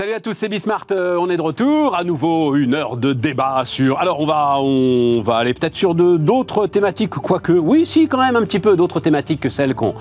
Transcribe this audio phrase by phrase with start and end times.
[0.00, 0.86] Salut à tous, c'est Bismart.
[0.92, 1.94] Euh, on est de retour.
[1.94, 3.98] À nouveau, une heure de débat sur.
[3.98, 7.52] Alors, on va, on va aller peut-être sur d'autres thématiques, quoique.
[7.52, 9.94] Oui, si, quand même, un petit peu d'autres thématiques que celles qu'on.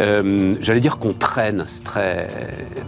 [0.00, 1.64] Euh, J'allais dire qu'on traîne.
[1.66, 2.28] C'est très,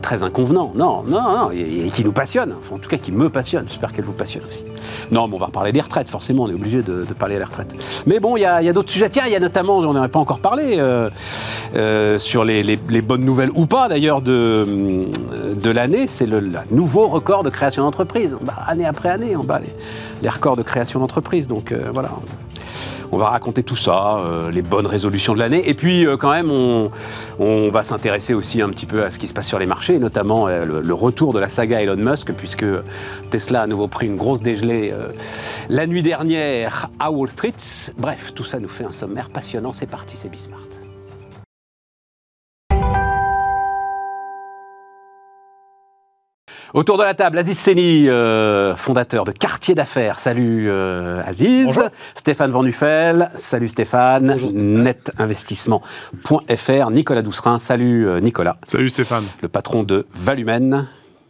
[0.02, 0.72] très inconvenant.
[0.74, 1.50] Non, non, non.
[1.50, 2.54] Et, qui nous passionne.
[2.58, 3.66] Enfin, en tout cas, qui me passionne.
[3.68, 4.64] J'espère qu'elle vous passionne aussi.
[5.10, 6.44] Non, mais on va reparler des retraites, forcément.
[6.44, 7.74] On est obligé de, de parler des retraites.
[8.06, 9.10] Mais bon, il y a, d'autres sujets.
[9.10, 11.10] Tiens, il y a notamment, on n'en pas encore parlé, euh,
[11.74, 15.06] euh, sur les, bonnes nouvelles ou pas d'ailleurs de,
[15.56, 16.06] de l'année.
[16.06, 18.36] C'est le nouveau record de création d'entreprise.
[18.40, 19.72] Bat année après année, on bat les,
[20.22, 21.48] les records de création d'entreprise.
[21.48, 22.10] Donc voilà.
[23.12, 25.68] On va raconter tout ça, euh, les bonnes résolutions de l'année.
[25.68, 26.90] Et puis, euh, quand même, on,
[27.70, 30.48] va s'intéresser aussi un petit peu à ce qui se passe sur les marchés, notamment
[30.48, 32.64] euh, le, retour de la saga Elon Musk, puisque
[33.30, 34.92] Tesla a à nouveau pris une grosse dégelée
[35.68, 37.54] la nuit dernière à Wall Street.
[37.98, 39.72] Bref, tout ça nous fait un sommaire passionnant.
[39.72, 40.85] C'est parti, c'est Bismart.
[46.74, 50.18] Autour de la table, Aziz Seni, euh, fondateur de Quartier d'affaires.
[50.18, 51.66] Salut euh, Aziz.
[51.66, 51.84] Bonjour.
[52.14, 53.30] Stéphane Van Nuffel.
[53.36, 54.26] Salut Stéphane.
[54.32, 54.82] Bonjour Stéphane.
[54.82, 56.90] Netinvestissement.fr.
[56.90, 57.58] Nicolas Doucerin.
[57.58, 58.56] Salut euh, Nicolas.
[58.66, 59.24] Salut Stéphane.
[59.42, 60.86] Le patron de Valumen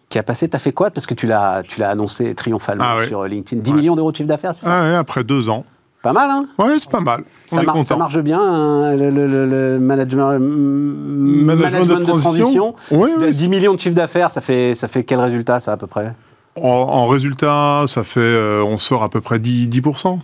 [0.09, 0.91] qui a passé, t'as fait quoi?
[0.91, 3.07] Parce que tu l'as, tu l'as annoncé triomphalement Ah ouais.
[3.07, 3.61] sur LinkedIn.
[3.61, 3.77] 10 Ouais.
[3.77, 4.71] millions d'euros de chiffre d'affaires, c'est ça?
[4.73, 5.65] Ah ouais, après deux ans.
[6.03, 7.25] Pas mal, hein Ouais, c'est pas mal.
[7.49, 12.75] Ça, mar- marche bien, hein, le, le- le- le management, management, de transition.
[12.91, 13.31] Oui, De oui.
[13.33, 16.15] 10 millions de chiffre d'affaires, ça fait, ça fait quel résultat, ça, à peu près?
[16.57, 20.19] En, en résultat, ça fait, euh, on sort à peu près 10, 10%.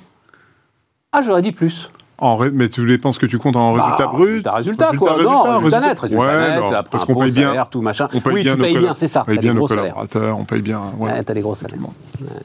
[1.12, 1.90] Ah, j'aurais dit plus.
[2.24, 4.46] En ré- mais tu dépenses que tu comptes en résultat Bah, brut?
[4.46, 5.16] Résultat, résultat, quoi.
[5.24, 7.48] non, résultat, net, résultat Ouais, net, après parce qu'on paye bien.
[7.48, 8.06] salaire, tout machin.
[8.14, 9.22] On paye oui, bien tu payes bien, c'est ça.
[9.22, 10.80] On paye bien des nos collaborateurs, on paye bien.
[10.96, 11.16] voilà.
[11.16, 11.78] Ouais, t'as des gros salaires.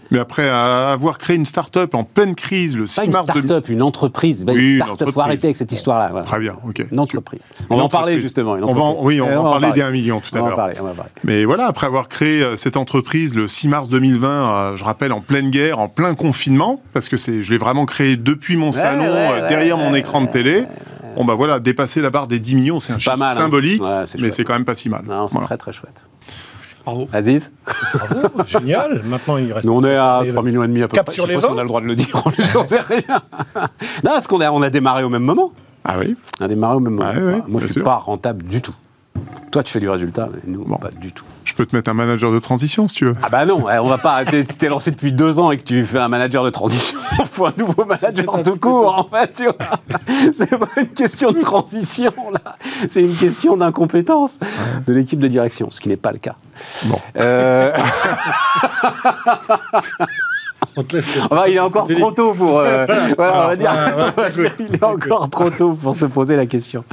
[0.10, 3.44] Mais après, avoir créé une start-up en pleine crise le 6 Pas une mars 2000
[3.44, 4.46] start-up, une entreprise.
[4.46, 6.08] Bah, Oui, une une start-up, faut arrêter avec cette histoire-là.
[6.10, 6.26] voilà.
[6.26, 6.84] Très bien, ok.
[6.92, 7.42] Une entreprise.
[7.70, 8.56] On Une va en parler justement.
[8.58, 9.82] une On va en- oui, on va en parler des parler.
[9.84, 10.54] 1 million tout à en l'heure.
[10.58, 11.12] on va en parler.
[11.24, 14.28] Mais voilà, après avoir créé euh, cette entreprise le 6 mars 2020,
[14.72, 18.16] euh, je rappelle, en pleine guerre, en plein confinement, parce que je l'ai vraiment créé
[18.16, 20.66] depuis mon salon, ouais, euh, ouais, derrière mon écran de télé.
[21.16, 23.40] Bon bah voilà, dépasser la barre des 10 millions, c'est un chiffre mal, hein.
[23.42, 25.02] symbolique, Ouais, mais c'est quand même pas si mal.
[25.08, 25.48] Non, c'est Voilà.
[25.48, 26.00] très très chouette.
[26.86, 27.10] Bravo.
[27.12, 27.52] Aziz?
[27.94, 29.02] Bravo, génial.
[29.04, 29.66] Maintenant, il reste.
[29.66, 31.16] Nous, on est à les- 3 millions et demi à peu Cap près.
[31.16, 32.24] sur Je sais les pas si on a le droit de le dire,
[32.54, 33.02] j'en sais rien.
[34.04, 35.52] non, parce qu'on a, on a démarré au même moment.
[35.84, 37.10] Ah oui On a démarré au même moment.
[37.10, 37.84] Ouais, Moi, je bien suis sûr.
[37.84, 38.76] pas rentable du tout.
[39.52, 40.78] Toi, tu fais du résultat, mais nous, Bon.
[40.78, 41.24] pas du tout.
[41.46, 43.16] Je peux te mettre un manager de transition si tu veux.
[43.24, 44.24] Ah bah non, ouais, on va pas.
[44.46, 47.26] Si t'es lancé depuis deux ans et que tu fais un manager de transition, il
[47.26, 49.56] faut un nouveau manager tout court, en fait, tu vois.
[50.34, 52.58] C'est pas une question de transition, là.
[52.90, 54.40] C'est une question d'incompétence
[54.86, 56.36] de l'équipe de direction, ce qui n'est pas le cas.
[56.86, 57.00] Bon.
[57.18, 57.72] Euh,
[60.78, 61.10] On te laisse.
[61.30, 62.60] enfin, il est encore trop tôt pour.
[62.60, 62.86] euh,
[63.18, 63.72] voilà, on va dire.
[64.18, 66.84] ouais, ouais, il est encore trop tôt pour se poser la question.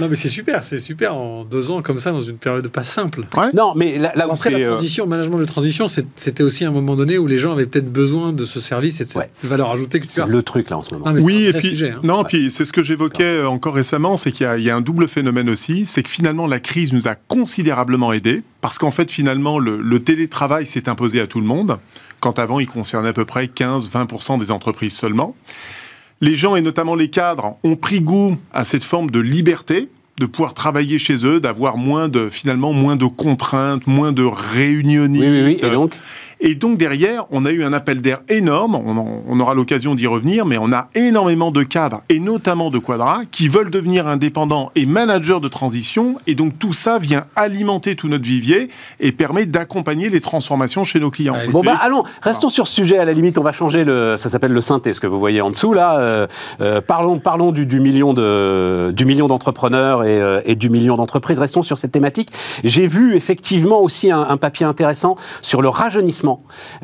[0.00, 2.84] Non, mais c'est super, c'est super en deux ans comme ça, dans une période pas
[2.84, 3.22] simple.
[3.52, 6.64] Non, mais là, là où Après, la euh, transition, le management de transition, c'était aussi
[6.64, 9.14] un moment donné où les gens avaient peut-être besoin de ce service et de cette
[9.22, 9.30] Ouais.
[9.42, 10.26] valeur ajoutée que tu c'est as.
[10.26, 11.10] le truc, là, en ce moment.
[11.12, 12.00] Non, Oui, et puis, sujet, hein.
[12.02, 14.70] non, puis c'est ce que j'évoquais euh, encore récemment, c'est qu'il y, a- il y
[14.70, 18.78] a un double phénomène aussi, c'est que finalement la crise nous a considérablement aidés, parce
[18.78, 21.78] qu'en fait finalement le, le télétravail s'est imposé à tout le monde,
[22.24, 25.36] quand avant il concernait à peu près 15-20% des entreprises seulement.
[26.22, 30.24] Les gens, et notamment les cadres, ont pris goût à cette forme de liberté, de
[30.24, 35.20] pouvoir travailler chez eux, d'avoir moins de, finalement, moins de contraintes, moins de réunionites.
[35.20, 35.58] Oui, oui, oui.
[35.62, 35.92] Et donc?
[36.40, 39.94] Et donc derrière, on a eu un appel d'air énorme, on, en- on aura l'occasion
[39.94, 44.06] d'y revenir, mais on a énormément de cadres, et notamment de quadras, qui veulent devenir
[44.06, 48.68] indépendants et managers de transition, et donc tout ça vient alimenter tout notre vivier
[49.00, 51.36] et permet d'accompagner les transformations chez nos clients.
[51.50, 52.98] Bon bah allons, restons sur ce sujet.
[52.98, 54.16] À la limite, on va changer le.
[54.16, 55.98] Ça s'appelle le synthé, ce que vous voyez en dessous là.
[55.98, 56.26] Euh,
[56.60, 60.96] euh, parlons, parlons du, du million de, du million d'entrepreneurs et, euh, et du million
[60.96, 61.38] d'entreprises.
[61.38, 62.30] Restons sur cette thématique.
[62.64, 66.23] J'ai vu effectivement aussi un, un papier intéressant sur le rajeunissement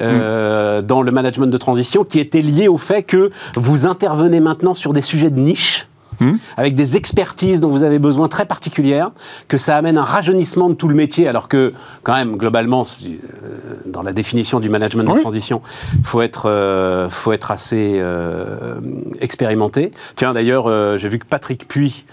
[0.00, 4.74] euh, dans le management de transition, qui était lié au fait que vous intervenez maintenant
[4.74, 5.86] sur des sujets de niche
[6.20, 6.36] Hmm.
[6.58, 9.10] avec des expertises dont vous avez besoin très particulières,
[9.48, 11.72] que ça amène un rajeunissement de tout le métier, alors que
[12.02, 15.62] quand même globalement, euh, dans la définition du management de transition,
[16.04, 18.80] faut être, euh, faut être assez euh,
[19.20, 19.92] expérimenté.
[20.14, 22.04] Tiens d'ailleurs, euh, j'ai vu que Patrick Puy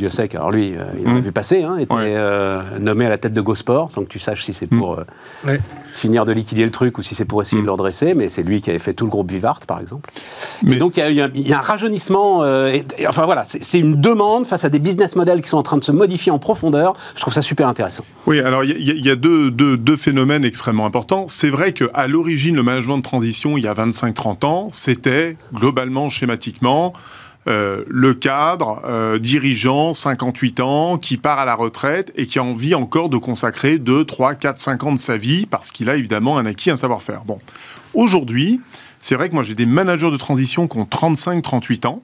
[0.00, 1.20] Dieu sait que, alors lui, euh, il en a Mm.
[1.20, 2.14] vu passer, hein, était Ouais.
[2.16, 5.04] euh, nommé à la tête de GoSport, sans que tu saches si c'est pour euh,
[5.46, 5.60] Ouais.
[5.92, 8.42] finir de liquider le truc ou si c'est pour essayer de le redresser, mais c'est
[8.42, 10.08] lui qui avait fait tout le groupe Vivart, par exemple.
[10.62, 11.16] Mais- Et donc il y
[11.48, 14.78] y a- un rajeunissement, euh, et- et enfin voilà, c'est une demande face à des
[14.78, 16.94] business models qui sont en train de se modifier en profondeur.
[17.14, 18.04] Je trouve ça super intéressant.
[18.26, 21.26] Oui, alors y il y a deux, deux- deux phénomènes extrêmement importants.
[21.28, 26.08] C'est vrai qu'à l'origine, le management de transition, il y a 25-30 ans, c'était globalement,
[26.08, 26.94] schématiquement,
[27.50, 32.44] euh, le cadre, euh, dirigeant, 58 ans, qui part à la retraite et qui a
[32.44, 35.96] envie encore de consacrer 2, 3, 4, 5 ans de sa vie parce qu'il a
[35.96, 37.24] évidemment un acquis, un savoir-faire.
[37.24, 37.40] Bon,
[37.92, 38.60] aujourd'hui,
[39.00, 42.02] c'est vrai que moi j'ai des managers de transition qui ont 35, 38 ans.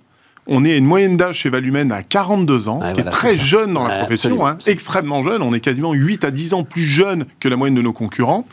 [0.49, 3.13] On est à une moyenne d'âge chez Valumen à 42 ans, ce qui voilà, est
[3.13, 5.43] très jeune dans la profession, hein, extrêmement jeune.
[5.43, 8.47] On est quasiment 8 à 10 ans plus jeune que la moyenne de nos concurrents.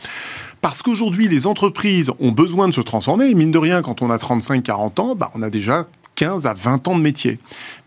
[0.60, 3.26] Parce qu'aujourd'hui, les entreprises ont besoin de se transformer.
[3.26, 6.54] Et mine de rien, quand on a 35-40 ans, bah, on a déjà 15 à
[6.54, 7.38] 20 ans de métier.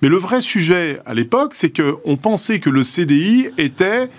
[0.01, 4.09] Mais le vrai sujet à l'époque, c'est qu'on pensait que le CDI était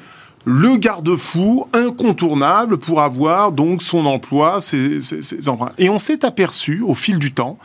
[0.44, 5.72] le garde-fou incontournable pour avoir donc son emploi, ses, ses- ses emprunts.
[5.78, 7.58] Et on s'est aperçu au fil du temps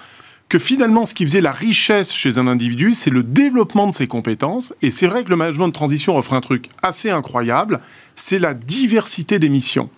[0.50, 4.08] que finalement, ce qui faisait la richesse chez un individu, c'est le développement de ses
[4.08, 4.74] compétences.
[4.82, 7.80] Et c'est vrai que le management de transition offre un truc assez incroyable,
[8.16, 9.90] c'est la diversité des missions.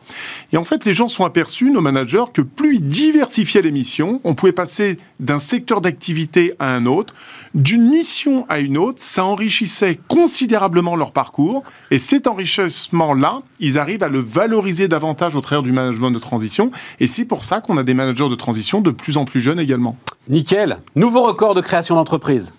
[0.51, 4.21] Et en fait, les gens sont aperçus, nos managers, que plus ils diversifiaient les missions,
[4.23, 7.13] on pouvait passer d'un secteur d'activité à un autre,
[7.53, 11.63] d'une mission à une autre, ça enrichissait considérablement leur parcours.
[11.91, 16.71] Et cet enrichissement-là, ils arrivent à le valoriser davantage au travers du management de transition.
[17.00, 19.59] Et c'est pour ça qu'on a des managers de transition de plus en plus jeunes
[19.59, 19.97] également.
[20.27, 20.79] Nickel.
[20.95, 22.53] Nouveau record de création d'entreprise.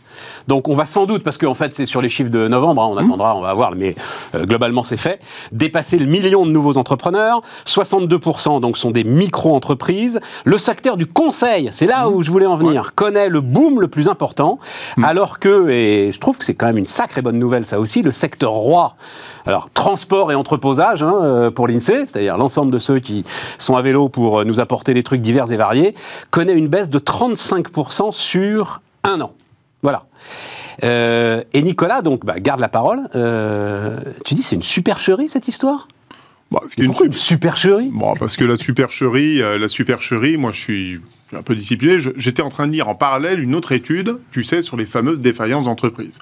[0.48, 2.88] Donc on va sans doute, parce qu'en fait c'est sur les chiffres de novembre, hein,
[2.90, 3.94] on attendra, on va voir, mais
[4.34, 5.20] euh, globalement c'est fait,
[5.52, 10.20] dépasser le million de nouveaux entrepreneurs, 62% donc sont des micro-entreprises.
[10.44, 13.88] Le secteur du conseil, c'est là où je voulais en venir, connaît le boom le
[13.88, 14.58] plus important,
[15.02, 18.02] alors que, et je trouve que c'est quand même une sacrée bonne nouvelle ça aussi,
[18.02, 18.96] le secteur roi,
[19.46, 23.24] alors transport et entreposage hein, euh, pour l'INSEE, c'est-à-dire l'ensemble de ceux qui
[23.58, 25.94] sont à vélo pour euh, nous apporter des trucs divers et variés,
[26.30, 29.32] connaît une baisse de 35% sur un an.
[29.82, 30.06] Voilà.
[30.84, 33.08] Euh, et Nicolas, donc, bah, garde la parole.
[33.14, 35.88] Euh, tu dis, c'est une supercherie cette histoire?
[36.78, 37.90] Une Pourquoi une super- supercherie?
[37.92, 41.00] Bon, parce que la supercherie, euh, la supercherie, moi je suis
[41.32, 41.98] un peu discipliné.
[41.98, 44.84] Je- J'étais en train de lire en parallèle une autre étude, tu sais, sur les
[44.84, 46.18] fameuses défaillances d'entreprise.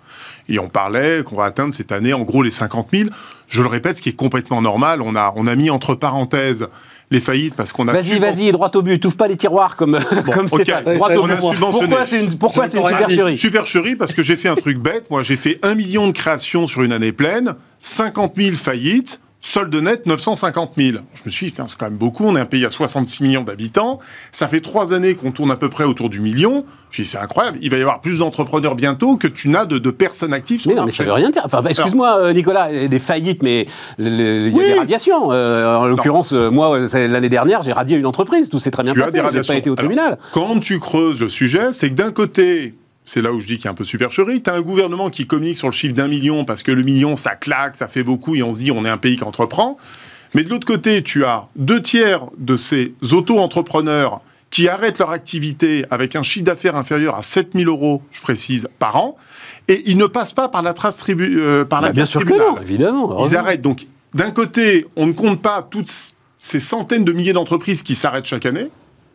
[0.48, 3.10] Et on parlait qu'on va atteindre cette année en gros les 50 000.
[3.48, 5.02] Je le répète, ce qui est complètement normal.
[5.02, 6.66] On a, on a mis entre parenthèses
[7.10, 9.98] les faillites parce qu'on a Vas-y, vas-y, droit au but, t'ouvre pas les tiroirs comme,
[10.32, 10.62] comme ok.
[10.62, 10.96] Stéphane.
[10.96, 11.58] Droit au On a but.
[11.60, 13.36] Pourquoi c'est une, pourquoi c'est une supercherie?
[13.36, 15.10] Supercherie parce que j'ai fait un truc bête.
[15.10, 19.20] Moi, j'ai fait 1 million de créations sur une année pleine, 50 000 faillites,
[19.54, 20.98] solde net 950 000.
[21.14, 22.24] Je me suis dit, putain, c'est quand même beaucoup.
[22.24, 24.00] On est un pays à 66 millions d'habitants.
[24.32, 26.64] Ça fait trois années qu'on tourne à peu près autour du million.
[26.90, 27.58] Je me suis dit, c'est incroyable.
[27.62, 30.68] Il va y avoir plus d'entrepreneurs bientôt que tu n'as de, de personnes actives sur
[30.70, 31.42] Mais le non, mais ça veut rien dire.
[31.44, 33.66] Enfin, bah, excuse-moi, euh, Nicolas, des faillites, mais
[34.00, 34.64] il y a Oui.
[34.66, 35.30] des radiations.
[35.30, 38.48] Euh, en l'occurrence, euh, moi, l'année dernière, j'ai radié une entreprise.
[38.50, 39.12] Tout s'est très bien Tu as passé.
[39.12, 39.54] des J'ai radiations.
[39.54, 40.18] pas été au Alors, tribunal.
[40.32, 42.74] Quand tu creuses le sujet, c'est que d'un côté,
[43.04, 45.10] c'est là où je dis qu'il y a un peu supercherie, tu as un gouvernement
[45.10, 48.02] qui communique sur le chiffre d'un million parce que le million, ça claque, ça fait
[48.02, 49.76] beaucoup et on se dit on est un pays qui entreprend.
[50.34, 54.20] Mais de l'autre côté, tu as deux tiers de ces auto-entrepreneurs
[54.50, 58.96] qui arrêtent leur activité avec un chiffre d'affaires inférieur à 7000 euros, je précise, par
[58.96, 59.16] an,
[59.68, 62.24] et ils ne passent pas par la trace tribu, euh, par la Bah, bien sûr
[62.24, 63.26] que non, évidemment.
[63.26, 63.62] Ils arrêtent.
[63.62, 65.90] Donc, d'un côté, on ne compte pas toutes
[66.38, 68.68] ces centaines de milliers d'entreprises qui s'arrêtent chaque année.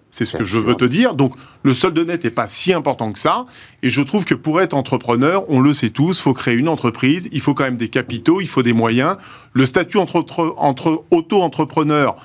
[0.10, 1.14] C'est ce que je veux te dire.
[1.14, 3.46] Donc, le solde net n'est pas si important que ça.
[3.84, 6.68] Et je trouve que pour être entrepreneur, on le sait tous, il faut créer une
[6.68, 9.18] entreprise, il faut quand même des capitaux, il faut des moyens.
[9.54, 12.16] Le statut entre, entre, entre auto-entrepreneur,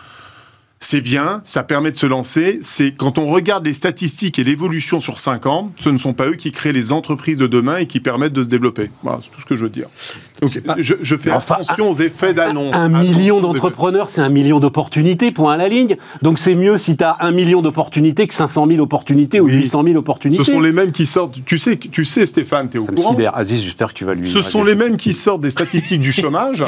[0.84, 2.58] c'est bien, ça permet de se lancer.
[2.62, 6.26] C'est quand on regarde les statistiques et l'évolution sur 5 ans, ce ne sont pas
[6.26, 8.90] eux qui créent les entreprises de demain et qui permettent de se développer.
[9.02, 9.86] Voilà, c'est tout ce que je veux dire.
[10.42, 12.76] Donc, je, je fais Enfin, attention aux effets d'annonce.
[12.76, 15.96] Un million d'entrepreneurs, c'est un million d'opportunités, point à la ligne.
[16.20, 19.54] Donc c'est mieux si tu as un million d'opportunités que 500 000 opportunités ou Oui.
[19.54, 20.44] 800 000 opportunités.
[20.44, 21.38] Ce sont les mêmes qui sortent.
[21.46, 23.34] Tu sais, tu sais Stéphane, tu es au Ça me courant sidère.
[23.34, 24.28] Aziz, j'espère que tu vas lui.
[24.28, 26.62] Ce sont les mêmes qui sortent des statistiques du chômage,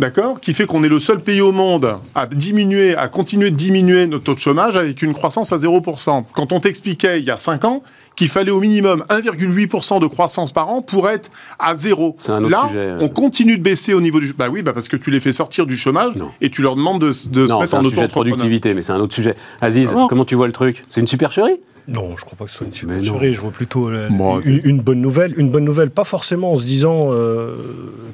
[0.00, 3.56] d'accord, qui fait qu'on est le seul pays au monde à diminuer, à continuer de
[3.56, 6.24] diminuer notre taux de chômage avec une croissance à 0%.
[6.32, 7.82] Quand on t'expliquait il y a 5 ans
[8.16, 12.16] qu'il fallait au minimum 1,8% de croissance par an pour être à zéro.
[12.18, 12.98] C'est un autre Là, sujet, euh.
[13.00, 14.32] on continue de baisser au niveau du...
[14.32, 16.30] Bah oui, bah parce que tu les fais sortir du chômage Non.
[16.40, 18.72] et tu leur demandes de, de se Non, mettre c'est en un sujet de productivité,
[18.74, 19.34] mais c'est un autre sujet.
[19.60, 20.82] Aziz, comment tu vois le truc?
[20.88, 21.60] C'est une supercherie?
[21.88, 23.32] Non, je crois pas que ce soit une supercherie.
[23.34, 25.34] Je vois plutôt euh, Bon, une, une bonne nouvelle.
[25.38, 27.56] Une bonne nouvelle, pas forcément en se disant euh,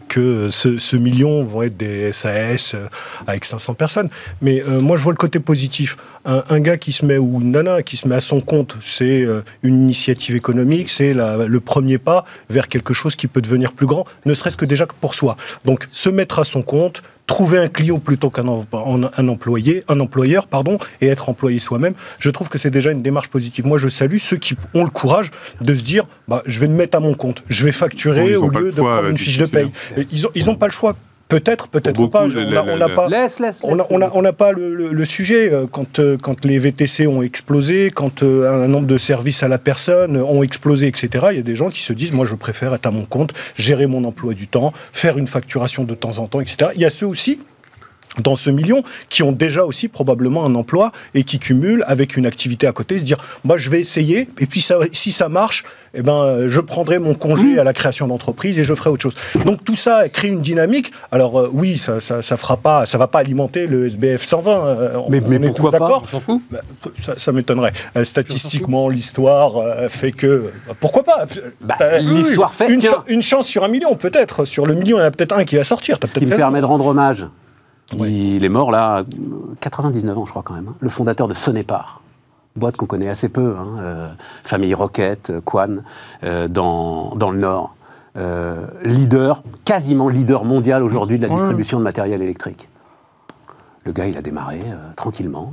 [0.09, 2.87] que ce, ce million vont être des SAS euh,
[3.27, 4.11] avec 500 personnes.
[4.43, 5.97] Mais euh, moi, je vois le côté positif.
[6.25, 8.77] Un, un gars qui se met, ou une nana qui se met à son compte,
[8.81, 13.73] c'est euh, une initiative économique, c'est le premier pas vers quelque chose qui peut devenir
[13.73, 15.37] plus grand, ne serait-ce que déjà que pour soi.
[15.65, 20.47] Donc, se mettre à son compte, trouver un client plutôt qu'un un employé, un employeur,
[20.47, 23.67] pardon, et être employé soi-même, je trouve que c'est déjà une démarche positive.
[23.67, 26.75] Moi, je salue ceux qui ont le courage de se dire, bah, je vais me
[26.75, 29.71] mettre à mon compte, je vais facturer au lieu de prendre une fiche de paye.
[30.11, 30.97] Ils ont, ils ont pas le choix.
[31.29, 32.25] Peut-être, peut-être pas.
[32.25, 33.09] On le- n'a on pas.
[33.09, 33.87] Laisse, laisse, On n'a laisse.
[33.91, 37.07] on a, on a pas le, le- le sujet euh, quand, euh, quand les VTC
[37.07, 41.27] ont explosé, quand euh, un nombre de services à la personne ont explosé, etc.
[41.31, 43.33] Il y a des gens qui se disent, moi je préfère être à mon compte,
[43.57, 46.71] gérer mon emploi du temps, faire une facturation de temps en temps, etc.
[46.75, 47.39] Il y a ceux aussi
[48.19, 52.27] dans ce million qui ont déjà aussi probablement un emploi et qui cumulent avec une
[52.27, 55.65] activité à côté, se dire moi je vais essayer et puis ça, si ça marche,
[55.95, 59.15] eh ben je prendrai mon congé à la création d'entreprise et je ferai autre chose.
[59.47, 60.93] Donc tout ça crée une dynamique.
[61.11, 64.67] Alors euh, oui, ça, ça, ça fera pas, ça va pas alimenter le SBF 120.
[64.67, 66.01] euh, on- Mais- mais on est pourquoi tous pas?
[66.03, 66.59] On s'en fout Bah,
[67.01, 67.73] ça, ça m'étonnerait.
[67.97, 71.25] Euh, statistiquement, l'histoire euh, fait que bah, pourquoi pas?
[71.61, 74.45] Bah, l'histoire fait- une, une chance sur un million peut-être.
[74.45, 75.99] Sur le million, il y en a peut-être un qui va sortir.
[76.05, 77.27] Ce qui me permet de rendre hommage.
[77.99, 78.13] Ouais.
[78.13, 79.05] Il est mort là, euh,
[79.61, 80.69] 99 ans je crois quand même.
[80.69, 80.75] hein.
[80.81, 82.01] Le fondateur de Sonépar,
[82.57, 84.09] boîte qu'on connaît assez peu, hein, euh,
[84.45, 85.79] famille Roquette, euh, Quan,
[86.25, 87.75] euh, dans, dans le Nord.
[88.17, 92.69] Euh, leader, quasiment leader mondial aujourd'hui de la distribution de matériel électrique.
[93.85, 94.61] Le gars, il a démarré
[94.97, 95.51] tranquillement,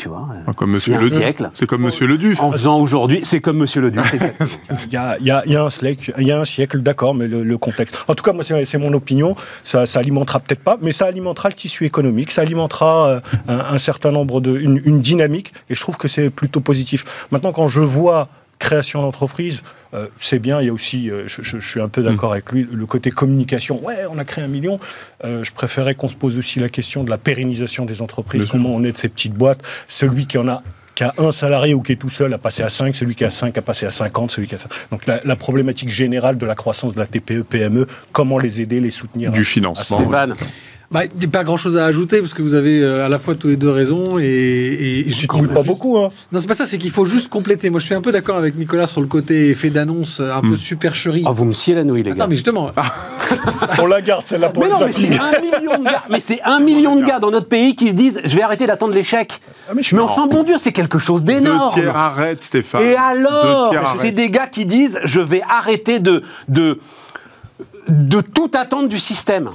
[0.00, 0.28] tu vois.
[0.32, 1.18] euh, Ah, Comme il y Monsieur a un Le Duf.
[1.18, 1.50] siècle.
[1.54, 2.40] C'est comme Monsieur Le Duf.
[2.40, 4.78] En faisant aujourd'hui, c'est comme Monsieur Le exactement.
[4.86, 6.44] Il y a, il y a- il y a un siècle, il y a un
[6.44, 7.98] siècle, d'accord, mais le, le contexte.
[8.08, 9.36] En tout cas, moi, c'est mon opinion.
[9.62, 13.58] Ça, ça alimentera peut-être pas, mais ça alimentera le tissu économique, ça alimentera euh, un,
[13.58, 17.04] un certain nombre de, une, une dynamique, et je trouve que c'est plutôt positif.
[17.30, 18.28] Maintenant, quand je vois
[18.58, 19.62] création d'entreprise,
[19.94, 20.60] euh, c'est bien.
[20.60, 22.86] Il y a aussi, euh, je, je- je suis un peu d'accord avec lui, le
[22.86, 23.84] côté communication.
[23.84, 24.78] Ouais, on a créé un million.
[25.24, 28.42] Euh, je préférais qu'on se pose aussi la question de la pérennisation des entreprises.
[28.42, 28.52] Bien sûr.
[28.52, 30.62] Comment on est de ces petites boîtes Celui qui en a
[30.96, 33.24] qui a un salarié ou qui est tout seul a passé à 5, celui qui
[33.24, 34.68] a 5 a passé à 50, celui qui a ça.
[34.90, 38.80] Donc la, la problématique générale de la croissance de la TPE, PME, comment les aider,
[38.80, 39.98] les soutenir Du à- financement.
[40.12, 40.26] à-
[40.92, 43.08] Bah, il n'y a pas grand chose à ajouter parce que vous avez euh, à
[43.08, 44.24] la fois tous les deux raison et.
[44.24, 47.28] et, mouilles faut pas juste- beaucoup, hein Non, c'est pas ça, c'est qu'il faut juste
[47.28, 47.70] compléter.
[47.70, 50.40] Moi, je suis un peu d'accord avec Nicolas sur le côté effet d'annonce euh, un
[50.40, 51.22] peu supercherie.
[51.24, 52.16] oh, vous me sciez la nouille, les gars.
[52.22, 52.72] Attends, mais justement,
[53.78, 56.02] On la garde, celle-là, pour Mais les non, mais c'est un million de gars.
[56.10, 58.66] Mais c'est un million de gars dans notre pays qui se disent je vais arrêter
[58.66, 59.40] d'attendre l'échec.
[59.68, 61.72] Ah, mais je enfin bon Dieu, c'est quelque chose Deux d'énorme.
[61.72, 62.82] tiers arrêtent, Stéphane.
[62.82, 66.80] Et Deux alors, c'est des gars qui disent je vais arrêter de de
[67.88, 69.50] de tout attendre du système.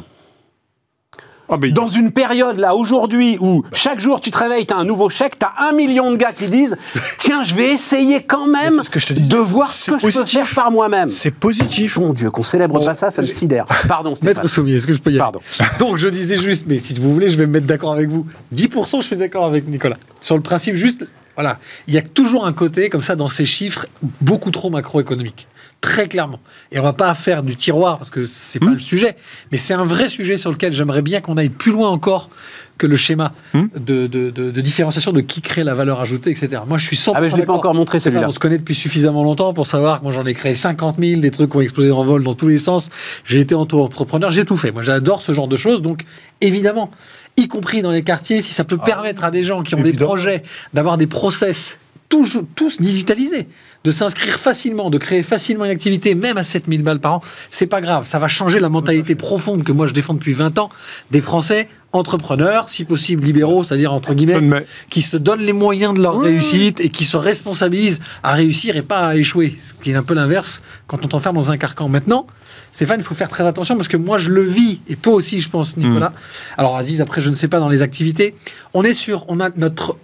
[1.50, 5.10] Ah, Dans une période là aujourd'hui où chaque jour tu te réveilles, t'as un nouveau
[5.10, 6.76] chèque, t'as un million de gars qui disent
[7.18, 9.28] tiens je vais essayer quand même ce que je te dis.
[9.28, 11.10] de voir ce que je peux faire par moi-même.
[11.10, 12.00] C'est positif.
[12.00, 13.66] Bon Dieu, qu'on célèbre pas ça, ça me sidère.
[13.88, 14.36] Pardon, Stéphane.
[14.44, 15.40] Maître Sommier, est-ce que je peux y aller Pardon.
[15.80, 18.26] Donc, je disais juste, mais si vous voulez, je vais me mettre d'accord avec vous.
[18.54, 19.98] 10%, je suis d'accord avec Nicolas.
[20.22, 23.46] Sur le principe, juste, voilà, il y a toujours un côté, comme ça, dans ces
[23.46, 23.86] chiffres,
[24.22, 25.48] beaucoup trop macroéconomique.
[25.86, 26.40] Très clairement.
[26.72, 28.66] Et on va pas faire du tiroir, parce que c'est Hmm.
[28.68, 29.16] pas le sujet,
[29.52, 32.30] mais c'est un vrai sujet sur lequel j'aimerais bien qu'on aille plus loin encore
[32.78, 33.66] que le schéma Hmm.
[33.78, 36.64] de, de- de- de différenciation de qui crée la valeur ajoutée, etc.
[36.68, 38.28] Moi, je suis 100% Ah, mais je l'ai pas encore montré, celui-là.
[38.28, 41.22] On se connaît depuis suffisamment longtemps pour savoir que moi j'en ai créé 50 000,
[41.22, 42.90] des trucs qui ont explosé en vol dans tous les sens.
[43.26, 44.72] J'ai été auto-entrepreneur, j'ai tout fait.
[44.72, 46.04] Moi j'adore ce genre de choses, donc
[46.42, 46.90] évidemment,
[47.38, 49.94] y compris dans les quartiers, si ça peut permettre à des gens qui ont des
[49.94, 53.48] projets d'avoir des process tous, tous digitalisés,
[53.86, 57.68] de s'inscrire facilement, de créer facilement une activité, même à 7000 balles par an, c'est
[57.68, 58.06] pas grave.
[58.08, 60.70] Ça va changer la mentalité profonde que moi je défends depuis 20 ans
[61.12, 65.94] des Français entrepreneurs, si possible libéraux, c'est-à-dire entre guillemets, Mais- qui se donnent les moyens
[65.94, 69.56] de leur réussite et qui se responsabilisent à réussir et pas à échouer.
[69.58, 71.88] Ce qui est un peu l'inverse quand on t'enferme dans un carcan.
[71.88, 72.28] Maintenant,
[72.74, 75.40] Stéphane, il faut faire très attention parce que moi je le vis et toi aussi,
[75.40, 76.12] je pense, Nicolas.
[76.58, 78.36] Alors, Aziz, après, je ne sais pas dans les activités.
[78.74, 79.96] On est sûr, on a notre.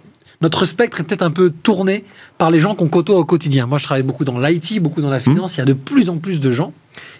[0.42, 2.04] Notre spectre est peut-être un peu tourné
[2.36, 3.66] par les gens qu'on côtoie au quotidien.
[3.66, 5.56] Moi, je travaille beaucoup dans l'IT, beaucoup dans la finance.
[5.56, 6.72] Il y a de plus en plus de gens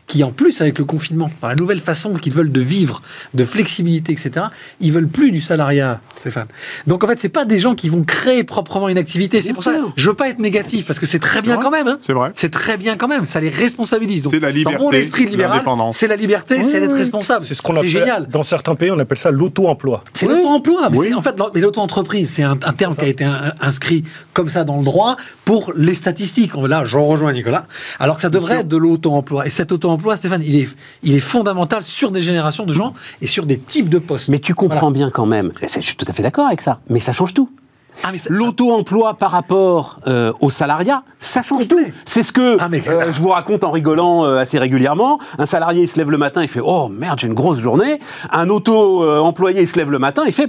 [0.08, 3.00] qui, en plus, avec le confinement, dans la nouvelle façon qu'ils veulent de vivre,
[3.34, 4.46] de flexibilité, etc.,
[4.80, 6.48] ils veulent plus du salariat, Stéphane.
[6.86, 9.40] Donc, en fait, c'est pas des gens qui vont créer proprement une activité.
[9.40, 11.64] C'est pour ça, je veux pas être négatif parce que c'est très bien vrai.
[11.64, 11.86] quand même.
[11.88, 11.98] hein.
[12.02, 12.32] C'est vrai.
[12.34, 13.26] C'est très bien quand même.
[13.26, 14.28] Ça les responsabilise.
[14.28, 17.44] C'est la Dans mon liberté, esprit libéral, c'est la liberté, c'est d'être responsable.
[17.44, 18.28] C'est ce qu'on C'est appelle, génial.
[18.28, 20.02] dans certains pays, on appelle ça l'auto-emploi.
[20.12, 20.88] C'est l'auto-emploi.
[20.90, 21.14] Mais Oui.
[21.14, 24.02] En fait, mais l'auto-entreprise, c'est un, un terme qui a été un- inscrit
[24.34, 26.52] comme ça dans le droit pour les statistiques.
[26.56, 27.64] Là, je rejoins Nicolas.
[27.98, 29.46] Alors que ça devrait être de l'auto-emploi.
[29.46, 29.72] Et cet
[30.16, 30.68] Stéphane, il est,
[31.02, 34.28] il est fondamental sur des générations de gens et sur des types de postes.
[34.28, 34.94] Mais tu comprends Voilà.
[34.94, 37.48] bien quand même, je suis tout à fait d'accord avec ça, mais ça change tout.
[38.04, 41.84] Ah, ça- L'auto-emploi par rapport euh, au salariat, ça change Complet.
[41.90, 41.92] tout.
[42.06, 45.18] C'est ce que Ah, mais- euh, je vous raconte en rigolant euh, assez régulièrement.
[45.38, 47.98] Un salarié, il se lève le matin, il fait Oh merde, j'ai une grosse journée.
[48.32, 50.48] Un auto-employé, il se lève le matin, il fait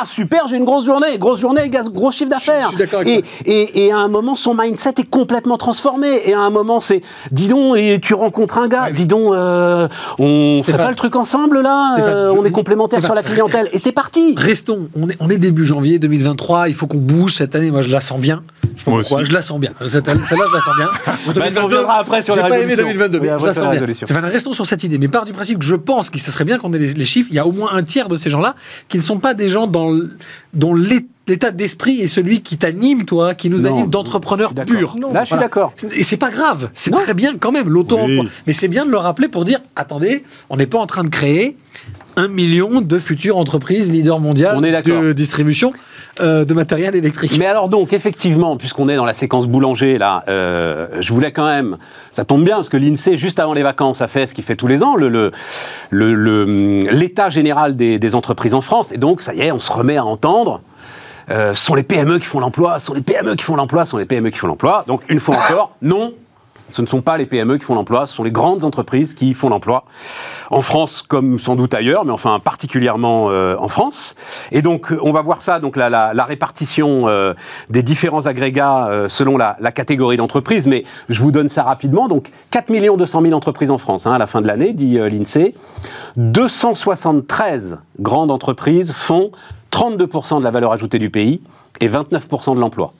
[0.00, 1.18] Pas super, j'ai une grosse journée.
[1.18, 2.70] Grosse journée, gros chiffre d'affaires.
[3.04, 6.22] Et, et, et à un moment, son mindset est complètement transformé.
[6.26, 9.88] Et à un moment, c'est Dis donc, et tu rencontres un gars, dis donc, euh,
[10.18, 13.68] on fait pas le truc ensemble là Euh, On est complémentaires sur la clientèle.
[13.72, 17.34] Et c'est parti Restons, on est, on est début janvier 2023, il faut qu'on bouge
[17.34, 18.42] cette année, moi je la sens bien.
[18.76, 19.28] Je Moi pourquoi, aussi.
[19.30, 19.72] je la sens bien.
[19.86, 20.88] Cette- Celle-là, je la sens bien.
[21.34, 22.86] Bah, on reviendra après sur les pas aimé résolutions.
[23.08, 24.20] 2022, mais Oui, je la sens bien.
[24.30, 24.98] restons sur cette idée.
[24.98, 27.04] Mais part du principe que je pense que ce serait bien qu'on ait les, les
[27.04, 27.28] chiffres.
[27.30, 28.54] Il y a au moins un tiers de ces gens-là
[28.88, 29.92] qui ne sont pas des gens dans
[30.52, 34.96] dont l'é- l'état d'esprit est celui qui t'anime, toi, qui nous Non, anime d'entrepreneurs purs.
[35.12, 35.72] Là, je suis d'accord.
[35.96, 38.24] Et c'est pas grave, c'est très bien quand même, l'auto-emploi.
[38.24, 38.30] Oui.
[38.46, 41.08] Mais c'est bien de le rappeler pour dire attendez, on n'est pas en train de
[41.08, 41.56] créer
[42.16, 44.54] un million de futures entreprises leaders mondiales
[45.06, 45.72] de distribution
[46.20, 47.36] euh, de matériel électrique.
[47.38, 51.46] Mais alors donc, effectivement, puisqu'on est dans la séquence boulanger, là, euh, je voulais quand
[51.46, 51.76] même,
[52.12, 54.54] ça tombe bien, parce que l'INSEE, juste avant les vacances, a fait ce qu'il fait
[54.56, 55.32] tous les ans, le, le-
[55.90, 58.92] le- le- l'état général des, des entreprises en France.
[58.92, 60.60] Et donc, ça y est, on se remet à entendre.
[61.30, 64.04] euh, sont les PME qui font l'emploi, sont les PME qui font l'emploi, sont les
[64.04, 64.84] PME qui font l'emploi.
[64.86, 66.12] Donc, une fois encore, non,
[66.70, 69.34] ce ne sont pas les PME qui font l'emploi, ce sont les grandes entreprises qui
[69.34, 69.84] font l'emploi.
[70.50, 74.14] En France, comme sans doute ailleurs, mais enfin particulièrement euh, en France.
[74.50, 77.34] Et donc, euh, on va voir ça, donc la, répartition euh,
[77.70, 80.66] des différents agrégats selon la, catégorie d'entreprise.
[80.66, 82.08] Mais je vous donne ça rapidement.
[82.08, 85.54] Donc, 4 200 000 entreprises en France hein, à la fin de l'année, dit l'INSEE.
[86.16, 89.30] 273 grandes entreprises font
[89.72, 91.40] 32% de la valeur ajoutée du pays
[91.80, 92.92] et 29% de l'emploi.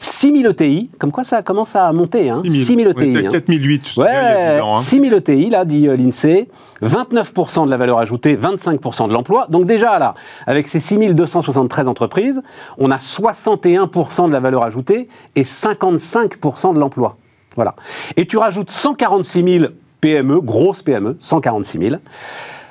[0.00, 3.26] 6 000 ETI, comme quoi ça commence à monter, hein, 6 000 On était ETI.
[3.26, 3.32] à hein.
[3.32, 4.76] 4008 il y Ouais, a 10 ans.
[4.76, 4.82] hein.
[4.82, 6.48] 6 000 ETI, là, dit euh, l'INSEE,
[6.82, 9.46] 29% de la valeur ajoutée, 25% de l'emploi.
[9.48, 10.14] Donc déjà, là,
[10.46, 12.42] avec ces 6 273 entreprises,
[12.78, 17.16] on a 61% de la valeur ajoutée et 55% de l'emploi.
[17.56, 17.74] Voilà.
[18.16, 21.96] Et tu rajoutes 146 000 PME, grosses PME, 146 000.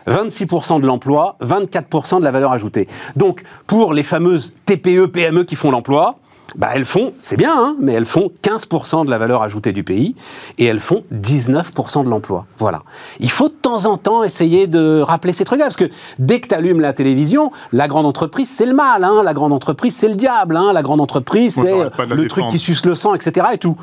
[0.07, 2.87] 26% de l'emploi, 24% de la valeur ajoutée.
[3.15, 6.15] Donc, pour les fameuses TPE, PME qui font l'emploi,
[6.55, 9.83] bah, elles font, c'est bien, hein, mais elles font 15% de la valeur ajoutée du
[9.83, 10.15] pays
[10.57, 12.45] et elles font 19% de l'emploi.
[12.57, 12.81] Voilà.
[13.19, 15.89] Il faut de temps en temps essayer de rappeler ces trucs-là, parce que
[16.19, 19.53] dès que tu allumes la télévision, la grande entreprise, c'est le mal, hein, la grande
[19.53, 23.15] entreprise, c'est le diable, hein, la grande entreprise, c'est le truc qui suce le sang,
[23.15, 23.47] etc.
[23.53, 23.75] et tout.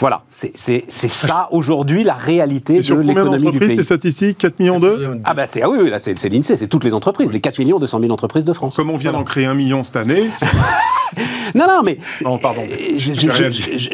[0.00, 3.76] Voilà, c'est c'est- c'est ça aujourd'hui la réalité sur de l'économie du pays.
[3.76, 6.56] ces statistiques 4 millions d'eux Ah bah c'est ah oui, oui là c'est c'est l'INSEE,
[6.56, 8.74] c'est toutes les entreprises, les 4 millions 200 000 entreprises de France.
[8.76, 9.18] Comme on vient Voilà.
[9.18, 10.28] d'en créer un million cette année.
[11.54, 12.62] Non non mais Non, pardon.
[12.96, 13.78] je- je- J'ai rien je- dit.
[13.78, 13.90] je-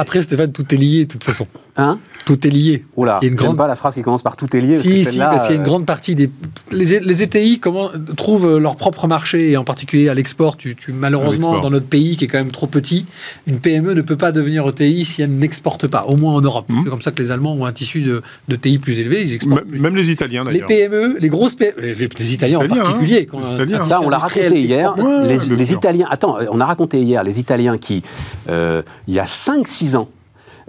[0.00, 1.46] Après, Stéphane, tout est lié de toute façon.
[1.76, 2.84] hein Tout est lié.
[2.96, 4.60] Oula, Il y a une j'aime grande pas la phrase qui commence par tout est
[4.60, 4.78] lié.
[4.78, 6.30] Si, que si, parce qu'il y a une euh, grande partie des.
[6.70, 10.56] Les, les ETI comment, trouvent leur propre marché, et en particulier à l'export.
[10.56, 13.06] Tu, tu- malheureusement, dans notre pays qui est quand même trop petit,
[13.48, 16.66] une PME ne peut pas devenir ETI si elle n'exporte pas, au moins en Europe.
[16.68, 16.82] Mhm.
[16.84, 19.32] C'est comme ça que les Allemands ont un tissu de, de TI plus élevé, ils
[19.34, 19.80] exportent plus.
[19.80, 20.68] Même les Italiens Les d'ailleurs.
[20.68, 22.84] PME, les grosses PME, les, les- les Italiens en Italiens, hein.
[22.84, 23.26] particulier.
[23.26, 23.82] quand- Les Italiens.
[23.84, 24.94] Ça, on l'a raconté hier.
[24.96, 25.72] Ouais, les les.
[25.72, 28.02] Italiens, attends, euh, on a raconté hier, les Italiens qui,
[28.48, 29.87] euh, il y a 5-6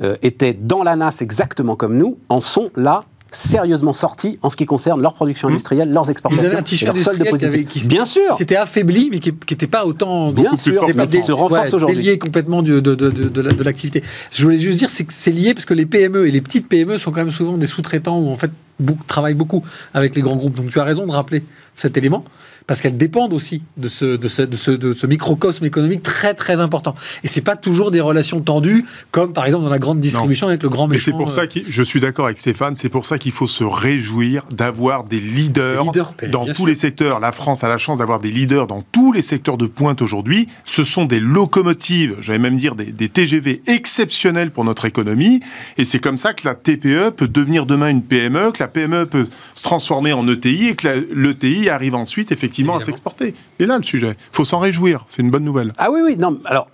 [0.02, 4.56] euh, étaient dans la NAS exactement comme nous, en sont là sérieusement sortis en ce
[4.58, 7.64] qui concerne leur production industrielle, leurs exportations, Ils avaient un tissu leur solde qui, avait-
[7.64, 10.32] qui- Bien sûr affaibli, mais qui n'était pas autant.
[10.32, 10.90] Bien beaucoup plus sûr, fort,
[11.22, 11.98] se renforce aujourd'hui.
[11.98, 14.02] délié complètement de, de, de, de la- de l'activité.
[14.32, 16.68] Je voulais juste dire, c'est que c'est lié parce que les PME et les petites
[16.68, 20.22] PME sont quand même souvent des sous-traitants où en fait beaucoup, travaillent beaucoup avec les
[20.24, 20.56] grands groupes.
[20.56, 21.44] Donc tu as raison de rappeler
[21.76, 22.24] cet élément
[22.70, 26.36] parce qu'elles dépendent aussi de ce, de ce, de ce, de ce microcosme économique très
[26.36, 26.94] très important.
[27.24, 30.62] Et c'est pas toujours des relations tendues comme par exemple dans la grande distribution avec
[30.62, 31.06] le grand Mais méchant.
[31.06, 33.48] c'est pour euh, ça que je suis d'accord avec Stéphane, c'est pour ça qu'il faut
[33.48, 35.84] se réjouir d'avoir des leaders,
[36.32, 36.68] dans tous sûr.
[36.68, 37.20] les secteurs.
[37.20, 40.48] La France a la chance d'avoir des leaders dans tous les secteurs de pointe aujourd'hui.
[40.66, 45.40] Ce sont des locomotives, j'allais même dire des, des TGV exceptionnels pour notre économie.
[45.80, 49.08] Et c'est comme ça que la TPE peut devenir demain une PME, que la PME
[49.08, 52.80] peut se transformer en ETI et que l'ETI arrive ensuite effectivement à Évidemment.
[52.80, 53.34] s'exporter.
[53.60, 55.74] Et là le sujet, faut s'en réjouir, c'est une bonne nouvelle.
[55.78, 56.68] Ah oui, oui, non, alors.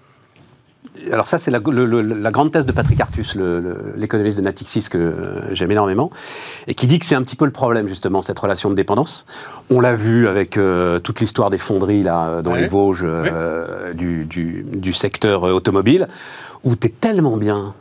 [1.12, 3.36] Alors ça, c'est la, grande thèse de Patrick Artus,
[3.98, 6.10] l'économiste de Natixis que euh, j'aime énormément,
[6.68, 9.26] et qui dit que c'est un petit peu le problème, justement, cette relation de dépendance.
[9.70, 12.62] On l'a vu avec euh, toute l'histoire des fonderies, là, dans Ouais.
[12.62, 16.08] les Vosges, euh, du, du- du secteur automobile,
[16.64, 17.74] où tu es tellement bien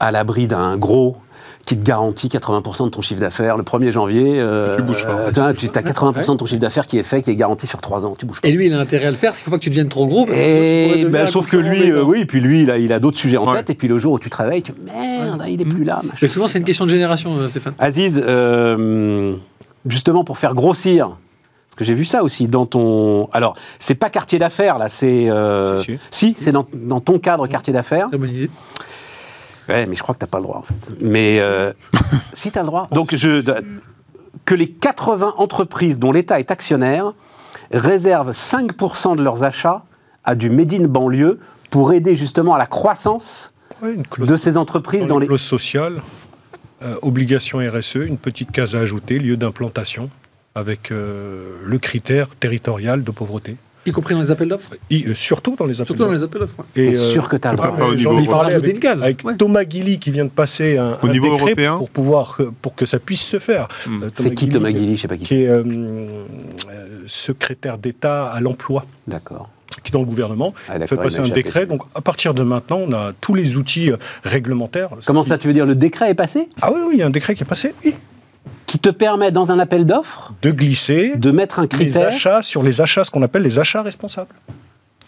[0.00, 1.18] à l'abri d'un gros
[1.66, 4.36] qui te garantit 80% de ton chiffre d'affaires le 1er janvier.
[4.38, 5.12] euh, Tu bouges pas.
[5.12, 7.80] euh, tu as 80% de ton chiffre d'affaires qui est fait, qui est garanti sur
[7.80, 8.14] 3 ans.
[8.16, 8.48] Tu bouges pas.
[8.48, 9.70] Et lui, il a intérêt à le faire, parce qu'il ne faut pas que tu
[9.70, 10.26] deviennes trop gros.
[10.26, 12.08] Parce que Et ben, un sauf que lui, euh, embêtant.
[12.08, 13.56] oui, puis lui, il a, il a d'autres sujets en Ouais.
[13.58, 15.96] tête, et puis le jour où tu te réveilles, tu merde, il est plus là.
[16.04, 16.18] machin.
[16.22, 17.74] Mais souvent, c'est une question de génération, euh, Stéphane.
[17.80, 19.34] Aziz, euh,
[19.86, 21.08] justement pour faire grossir,
[21.68, 23.28] parce que j'ai vu ça aussi dans ton.
[23.32, 25.28] Alors, c'est pas quartier d'affaires là, c'est.
[25.28, 25.98] euh, Si, si.
[26.10, 28.06] Si, c'est dans, dans ton cadre quartier d'affaires.
[28.08, 28.50] Très bonne idée.
[29.68, 30.74] Ouais, mais je crois que t'as pas le droit en fait.
[31.00, 31.72] Mais euh,
[32.34, 32.88] si t'as le droit.
[32.92, 33.42] Donc je
[34.44, 37.12] que les 80 entreprises dont l'État est actionnaire
[37.72, 39.82] réservent 5% de leurs achats
[40.24, 43.52] à du Made in banlieue pour aider justement à la croissance
[43.82, 45.26] Ouais, une clause, de ces entreprises dans les.
[45.26, 46.00] clause sociale,
[46.82, 50.08] euh, obligation RSE, une petite case à ajouter, lieu d'implantation,
[50.54, 53.56] avec euh, le critère territorial de pauvreté.
[53.86, 56.18] Y compris dans les appels d'offres Et, euh, surtout dans les appels Surtout dans d'offres.
[56.18, 56.54] les appels d'offres.
[56.76, 56.82] ouais.
[56.82, 57.76] Et, euh, sûr que t'as le droit.
[57.76, 59.36] pas au J'en niveau ai parlé rajouter avec, une case, avec ouais.
[59.36, 62.74] Thomas Guilly qui vient de passer un, Au un niveau décret européen pour pouvoir pour
[62.74, 63.68] que ça puisse se faire.
[63.86, 64.02] Hmm.
[64.02, 65.24] Euh, C'est qui Thomas Guilly Je sais pas qui.
[65.24, 65.62] Qui est euh,
[66.70, 69.48] euh, secrétaire d'État à l'emploi, D'accord.
[69.84, 71.42] qui est dans le gouvernement, Ah, d'accord, fait il passer m'a un échappé.
[71.42, 71.66] décret.
[71.66, 74.88] Donc à partir de maintenant, on a tous les outils euh, réglementaires.
[75.06, 76.48] Comment ça, tu veux dire le décret est passé?
[76.62, 77.94] Ah oui, oui, il y a un décret qui est passé, oui,
[78.66, 82.42] qui te permet dans un appel d'offres de glisser de mettre un les critère achats
[82.42, 84.34] sur les achats, ce qu'on appelle les achats responsables.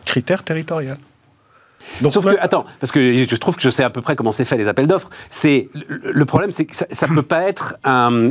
[0.05, 0.95] Critères territoriaux.
[2.01, 4.33] Donc, Sauf que, attends, parce que je trouve que je sais à peu près comment
[4.33, 5.11] c'est fait les appels d'offres.
[5.31, 8.27] C'est le problème, c'est que ça, ça peut pas être un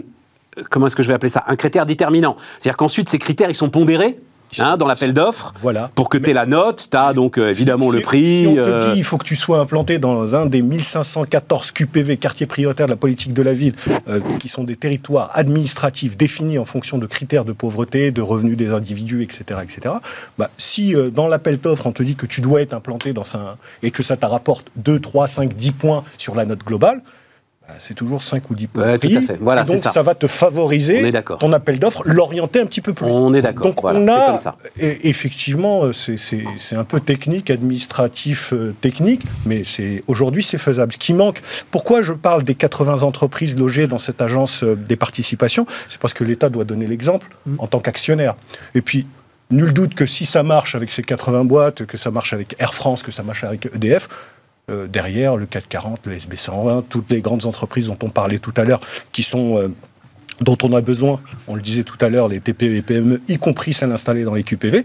[0.70, 1.44] comment est-ce que je vais appeler ça?
[1.48, 2.36] Un critère déterminant.
[2.60, 4.20] C'est-à-dire qu'ensuite ces critères ils sont pondérés
[4.60, 5.54] hein, dans l'appel d'offres.
[5.62, 5.92] Voilà.
[5.96, 8.40] Pour que tu aies la note, tu as donc euh, évidemment si- le prix.
[8.42, 11.72] Si on te euh, dit il faut que tu sois implanté dans un des 1514
[11.72, 13.74] QPV, quartiers prioritaires de la politique de la ville,
[14.10, 18.58] euh, qui sont des territoires administratifs définis en fonction de critères de pauvreté, de revenus
[18.58, 19.60] des individus, etc.
[19.64, 19.96] etc.
[20.38, 23.36] Bah, si euh, dans l'appel d'offres on te dit que tu dois être implanté dans
[23.36, 27.02] un, et que ça te rapporte 2, 3, 5, 10 points sur la note globale,
[27.80, 28.84] c'est toujours 5 ou 10 points.
[28.84, 29.18] Ouais, de tout prix.
[29.18, 29.38] à fait.
[29.42, 29.92] Voilà, Et donc ça.
[29.92, 33.06] ça va te On favoriser ton appel d'offres, l'orienter un petit peu plus.
[33.08, 34.56] On est d'accord, Donc voilà, on a comme ça.
[34.80, 40.92] et effectivement, c'est- un peu technique, administratif, euh, technique, mais c'est aujourd'hui c'est faisable.
[40.94, 44.96] Ce qui manque, pourquoi je parle des 80 entreprises logées dans cette agence euh, des
[44.96, 45.66] participations?
[45.90, 47.28] C'est parce que l'État doit donner l'exemple
[47.58, 48.36] en tant qu'actionnaire.
[48.76, 49.08] Et puis,
[49.52, 52.74] nul doute que si ça marche avec ces 80 boîtes, que ça marche avec Air
[52.74, 54.08] France, que ça marche avec EDF,
[54.70, 58.52] euh, derrière le 440, le SB 120, toutes les grandes entreprises dont on parlait tout
[58.58, 58.82] à l'heure,
[59.14, 59.70] qui sont euh,
[60.42, 63.38] dont on a besoin, on le disait tout à l'heure, les TPE et PME, y
[63.38, 64.84] compris celles installées dans les QPV,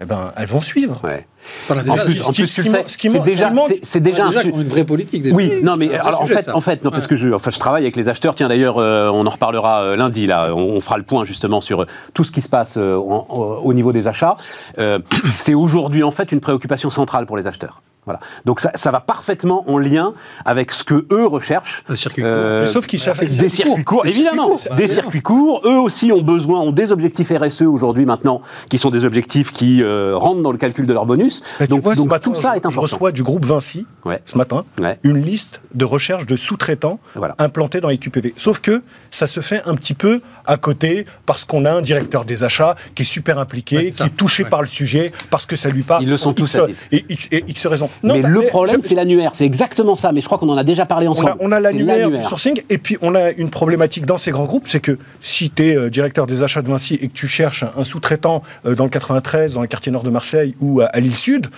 [0.00, 0.98] eh ben, elles vont suivre.
[1.04, 1.26] ouais.
[1.66, 3.08] Voilà, En plus, ce en qui- plus, ce qui ce qui c'est man- ce qui
[3.36, 5.22] déjà, manque- c'est- c'est déjà un déjà su- qu'on a une vraie politique.
[5.22, 5.34] déjà.
[5.34, 6.56] Oui, non, mais alors, en sujet, fait, ça.
[6.56, 8.34] en fait, non, parce que je, enfin, je travaille avec les acheteurs.
[8.34, 10.26] Tiens, d'ailleurs, euh, on en reparlera euh, lundi.
[10.26, 12.96] Là, on, on fera le point justement sur euh, tout ce qui se passe euh,
[12.96, 13.26] en-
[13.62, 14.36] au niveau des achats.
[14.78, 14.98] Euh,
[15.34, 17.82] c'est aujourd'hui en fait une préoccupation centrale pour les acheteurs.
[18.08, 18.20] Voilà.
[18.46, 20.14] Donc ça, ça va parfaitement en lien
[20.46, 21.82] avec ce que eux recherchent.
[21.88, 22.30] Le circuit court.
[22.32, 24.76] Euh, Mais sauf qu'ils savent des circuits courts, Des évidemment, circuits courts.
[24.76, 25.60] des circuits courts.
[25.66, 28.40] Eux aussi ont besoin, ont des objectifs RSE aujourd'hui maintenant,
[28.70, 31.42] qui sont des objectifs qui euh, rentrent dans le calcul de leur bonus.
[31.60, 32.70] Bah, donc vois, ce donc matin, tout ça je- est important.
[32.70, 34.22] Je reçois du groupe Vinci, Ouais.
[34.24, 34.98] ce matin, Ouais.
[35.02, 37.34] une liste de recherche de sous-traitants Voilà.
[37.38, 38.32] implantés dans les QPV.
[38.36, 42.24] Sauf que ça se fait un petit peu à côté parce qu'on a un directeur
[42.24, 44.48] des achats qui est super impliqué, Ouais, qui est touché Ouais.
[44.48, 46.02] par le sujet, parce que ça lui parle.
[46.04, 47.90] Ils le sont tous, X, et X, et X raisons.
[48.02, 49.30] Non, mais le problème, je- c'est l'annuaire.
[49.34, 50.12] C'est exactement ça.
[50.12, 51.30] Mais je crois qu'on en a déjà parlé ensemble.
[51.30, 54.30] a, on a C'est l'annuaire du sourcing et puis on a une problématique dans ces
[54.30, 57.26] grands groupes, c'est que si tu es directeur des achats de Vinci et que tu
[57.28, 60.80] cherches un, un sous-traitant euh, dans le 93, dans le quartier nord de Marseille ou
[60.80, 61.48] à, à l'île Sud,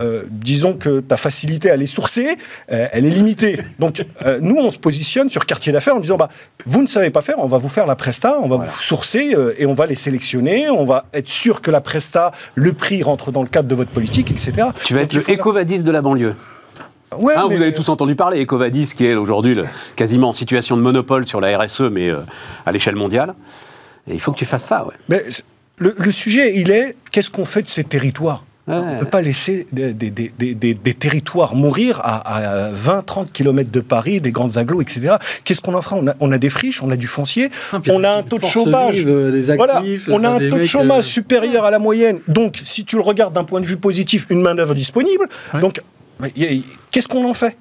[0.00, 2.36] euh, disons que ta facilité à les sourcer,
[2.70, 3.58] euh, elle est limitée.
[3.80, 6.28] Donc euh, nous, on se positionne sur quartier d'affaires en disant, bah,
[6.66, 9.34] vous ne savez pas faire, on va vous faire la presta, on va vous sourcer
[9.58, 13.32] et on va les sélectionner, on va être sûr que la presta, le prix rentre
[13.32, 14.68] dans le cadre de votre politique, etc.
[14.84, 16.34] Tu vas Donc, être il le la- Ecovadis de la banlieue.
[17.16, 19.56] Ouais, Hein, mais- Vous avez tous entendu parler, Ecovadis, qui est aujourd'hui
[19.96, 22.10] quasiment en situation de monopole sur la RSE, mais
[22.66, 23.34] à l'échelle mondiale.
[24.08, 24.94] Et il faut que tu fasses ça, ouais.
[25.08, 25.24] Mais
[25.78, 28.44] le, le sujet, il est qu'est-ce qu'on fait de ces territoires?
[28.68, 32.72] On ne peut pas laisser des, des- des- des- des- des territoires mourir à, à
[32.72, 35.16] 20-30 km de Paris, des grandes agglos, etc.
[35.44, 35.96] Qu'est-ce qu'on en fera?
[35.96, 38.38] On a, on a des friches, on a du foncier, Ah, on a un taux
[38.38, 39.02] de chômage.
[39.06, 42.18] euh, Voilà, on a un taux de chômage euh, supérieur à la moyenne.
[42.28, 45.28] Donc, si tu le regardes d'un point de vue positif, une main-d'œuvre disponible.
[45.54, 45.60] Ouais.
[45.60, 45.80] Donc,
[46.90, 47.56] qu'est-ce qu'on en fait?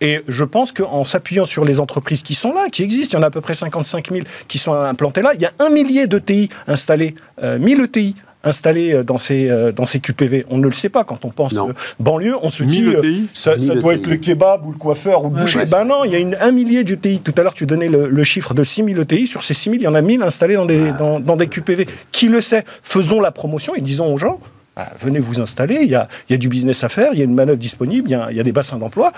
[0.00, 3.20] Et je pense qu'en s'appuyant sur les entreprises qui sont là, qui existent, il y
[3.20, 5.70] en a à peu près 55 000 qui sont implantées là, il y a un
[5.70, 10.46] millier d'ETI installés, euh, 1000 ETI installés euh, dans ces, euh, dans ces QPV.
[10.50, 11.70] On ne le sait pas quand on pense Non.
[11.70, 14.02] euh, banlieue, on se 1000 dit euh, ça, ça 1000 doit ETI.
[14.04, 15.58] être le kebab ou le coiffeur ou le boucher.
[15.60, 15.66] ouais.
[15.66, 17.20] ben non, il y a une, un millier d'ETI.
[17.20, 19.26] Tout à l'heure, tu donnais le, le chiffre de 6 000 ETI.
[19.26, 21.48] Sur ces 6 000, il y en a 1000 installés dans des, dans, dans des
[21.48, 21.86] QPV.
[22.12, 22.64] Qui le sait?
[22.82, 24.38] Faisons la promotion et disons aux gens,
[24.76, 27.18] bah, venez vous installer, il y a, il y a du business à faire, il
[27.18, 29.12] y a une manœuvre disponible, il y a, il y a des bassins d'emploi.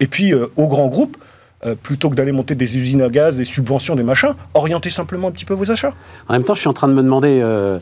[0.00, 1.16] Et puis, euh, aux grands groupes,
[1.64, 5.28] euh, plutôt que d'aller monter des usines à gaz, des subventions, des machins, orientez simplement
[5.28, 5.94] un petit peu vos achats.
[6.28, 7.40] En même temps, je suis en train de me demander.
[7.42, 7.78] euh,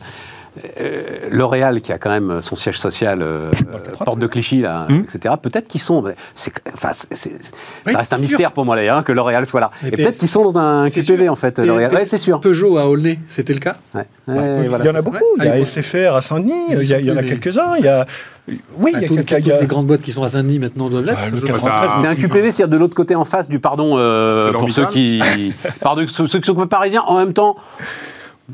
[0.79, 4.87] euh, L'Oréal, qui a quand même son siège social, euh, euh, porte de Clichy, là,
[4.89, 5.03] Hum.
[5.03, 6.03] etc., peut-être qu'ils sont.
[6.73, 6.91] Enfin,
[7.85, 9.71] Oui, ça reste un mystère pour moi, d'ailleurs, hein, que L'Oréal soit là.
[9.81, 11.31] Mais Et peut-être qu'ils sont dans un c'est QPV, sûr.
[11.31, 11.91] en fait, L'Oréal.
[11.91, 12.39] et- Ouais, c'est sûr.
[12.39, 14.01] Peugeot à Aulnay, c'était le cas Ouais.
[14.27, 15.17] Ouais, Ouais, voilà, il y en a beaucoup.
[15.39, 17.75] Il y a Ah, SFR à Saint-Denis, il y en a quelques-uns.
[17.79, 18.05] Il y a...
[18.47, 18.53] Oui,
[18.85, 20.87] il y Bah, a quelques- toutes a- les grandes boîtes qui sont à Saint-Denis maintenant
[20.89, 21.17] doivent l'être.
[21.19, 21.47] Ouais, le Peugeot.
[21.47, 21.97] 93, Ah.
[22.01, 25.21] C'est un QPV, c'est-à-dire de l'autre côté en face du pardon euh, pour ceux qui,
[25.81, 27.01] pardon, ceux, ceux qui sont parisiens.
[27.07, 27.55] En même temps,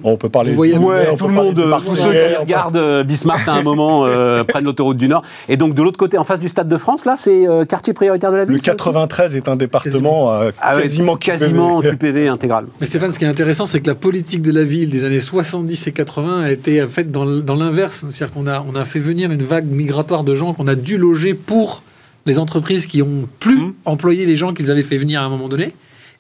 [0.04, 1.70] On peut parler Vous voyez, de Ouais, on tout peut le monde, de euh, tous
[1.70, 5.24] Marseillais, ceux qui regardent euh, Bismarck à un moment euh, prennent l'autoroute du Nord.
[5.50, 7.94] Et donc de l'autre côté, en face du Stade de France, là, c'est euh, quartier
[7.94, 8.56] prioritaire de la ville.
[8.56, 12.28] Le ça aussi 93 est un département euh, Ah ouais, quasiment quasiment QPV.
[12.30, 12.66] Intégral.
[12.80, 15.20] Mais Stéphane, ce qui est intéressant, c'est que la politique de la ville des années
[15.20, 17.26] 70 et 80 a été faite dans
[17.56, 18.06] l'inverse.
[18.10, 20.98] C'est-à-dire qu'on a, on a fait venir une vague migratoire de gens qu'on a dû
[20.98, 21.84] loger pour
[22.26, 23.74] les entreprises qui ont plus Mmh.
[23.86, 25.74] employé les gens qu'ils avaient fait venir à un moment donné.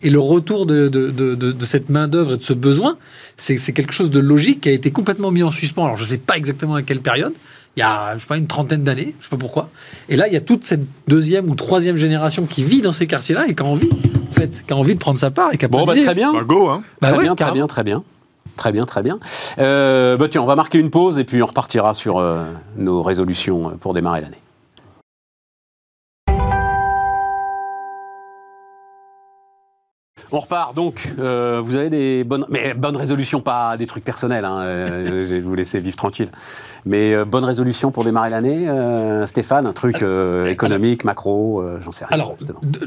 [0.03, 2.97] Et le retour de, de- de- de- de cette main-d'œuvre et de ce besoin,
[3.37, 5.85] c'est quelque chose de logique qui a été complètement mis en suspens.
[5.85, 7.33] Alors, je ne sais pas exactement à quelle période.
[7.77, 9.69] Il y a, je sais pas, une trentaine d'années, je sais pas pourquoi.
[10.09, 13.07] Et là, il y a toute cette deuxième ou troisième génération qui vit dans ces
[13.07, 13.89] quartiers-là et qui a envie,
[14.29, 16.01] en fait, qui a envie de prendre sa part et qui a Bon, pas bah,
[16.03, 16.33] très bien.
[16.33, 16.83] Bah, go, hein.
[17.01, 18.03] Bah très, ouais, bien très bien, très bien.
[18.57, 19.19] Très bien, très bien.
[19.59, 22.43] Euh, bah tiens, on va marquer une pause et puis on repartira sur euh,
[22.75, 24.37] nos résolutions pour démarrer l'année.
[30.31, 31.09] On repart donc.
[31.19, 34.45] euh, vous avez des bonnes, mais bonnes résolutions, pas des trucs personnels.
[34.45, 36.29] Hein, euh, je vais vous laisser vivre tranquille.
[36.85, 41.79] Mais euh, bonnes résolutions pour démarrer l'année, euh, Stéphane, un truc euh, économique, macro, euh,
[41.83, 42.13] j'en sais rien.
[42.13, 42.37] Alors,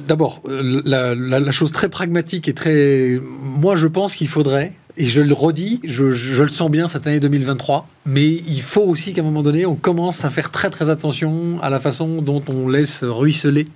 [0.08, 3.20] d'abord, la, la- la chose très pragmatique et très.
[3.42, 7.06] Moi, je pense qu'il faudrait, et je le redis, je, je le sens bien cette
[7.06, 10.70] année 2023, mais il faut aussi qu'à un moment donné, on commence à faire très
[10.70, 13.66] très attention à la façon dont on laisse ruisseler.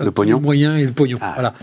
[0.00, 0.36] Le pognon.
[0.36, 1.18] Les moyens et le pognon.
[1.20, 1.32] Ah.
[1.34, 1.54] Voilà.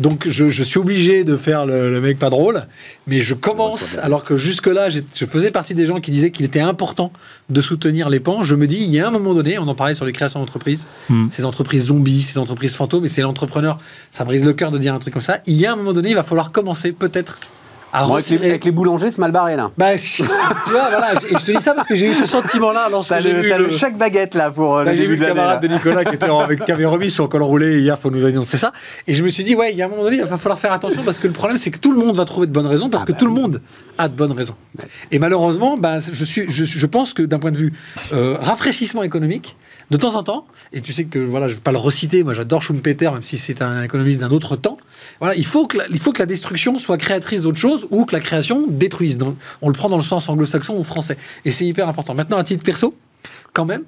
[0.00, 2.62] Donc, je, je suis obligé de faire le, le mec pas drôle,
[3.06, 6.60] mais je commence, alors que jusque-là, je faisais partie des gens qui disaient qu'il était
[6.60, 7.12] important
[7.50, 8.42] de soutenir les pans.
[8.42, 10.40] Je me dis, il y a un moment donné, on en parlait sur les créations
[10.40, 11.28] d'entreprises, Hmm.
[11.30, 13.78] ces entreprises zombies, ces entreprises fantômes, et c'est l'entrepreneur,
[14.10, 15.38] ça brise le cœur de dire un truc comme ça.
[15.46, 17.38] Il y a un moment donné, il va falloir commencer peut-être
[17.94, 19.70] à Bon, avec, les, avec les boulangers, c'est mal barré là.
[19.78, 20.16] Bah, je-
[20.66, 23.18] tu vois, voilà, et je te dis ça parce que j'ai eu ce sentiment-là lorsque
[23.20, 23.76] j'ai vu le...
[23.78, 26.64] chaque baguette là pour Là, j'ai vu le camarade de Nicolas qui, était en- avec-
[26.64, 28.72] qui avait remis son col roulé hier pour nous annoncer ça.
[29.06, 30.58] Et je me suis dit, ouais, il y a un moment donné, il va falloir
[30.58, 32.66] faire attention parce que le problème, c'est que tout le monde va trouver de bonnes
[32.66, 33.60] raisons parce Ah que bah tout le monde
[33.96, 34.54] a de bonnes raisons.
[35.12, 37.72] Et malheureusement, bah, je, suis, je, je pense que d'un point de vue
[38.12, 39.56] euh, rafraîchissement économique,
[39.90, 42.24] de temps en temps, et tu sais que voilà, je ne vais pas le reciter,
[42.24, 44.78] moi j'adore Schumpeter, même si c'est un économiste d'un autre temps,
[45.20, 48.04] voilà, il, faut que la, il faut que la destruction soit créatrice d'autre chose ou
[48.04, 49.18] que la création détruise.
[49.18, 51.16] Donc, on le prend dans le sens anglo-saxon ou français.
[51.44, 52.14] Et c'est hyper important.
[52.14, 52.94] Maintenant, à titre perso,
[53.52, 53.82] quand même,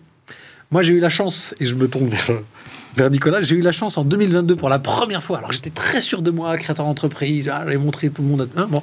[0.71, 2.31] moi, j'ai eu la chance, et je me tourne vers,
[2.97, 6.01] vers Nicolas, j'ai eu la chance en 2022 pour la première fois, alors j'étais très
[6.01, 8.83] sûr de moi, créateur d'entreprise, ah, j'avais montré tout le monde, hein, bon,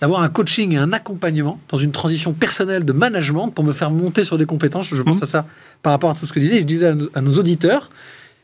[0.00, 3.90] d'avoir un coaching et un accompagnement dans une transition personnelle de management pour me faire
[3.90, 4.88] monter sur des compétences.
[4.92, 5.46] Je pense à ça
[5.82, 6.60] par rapport à tout ce que je disais.
[6.60, 7.88] Je disais à nos, à nos auditeurs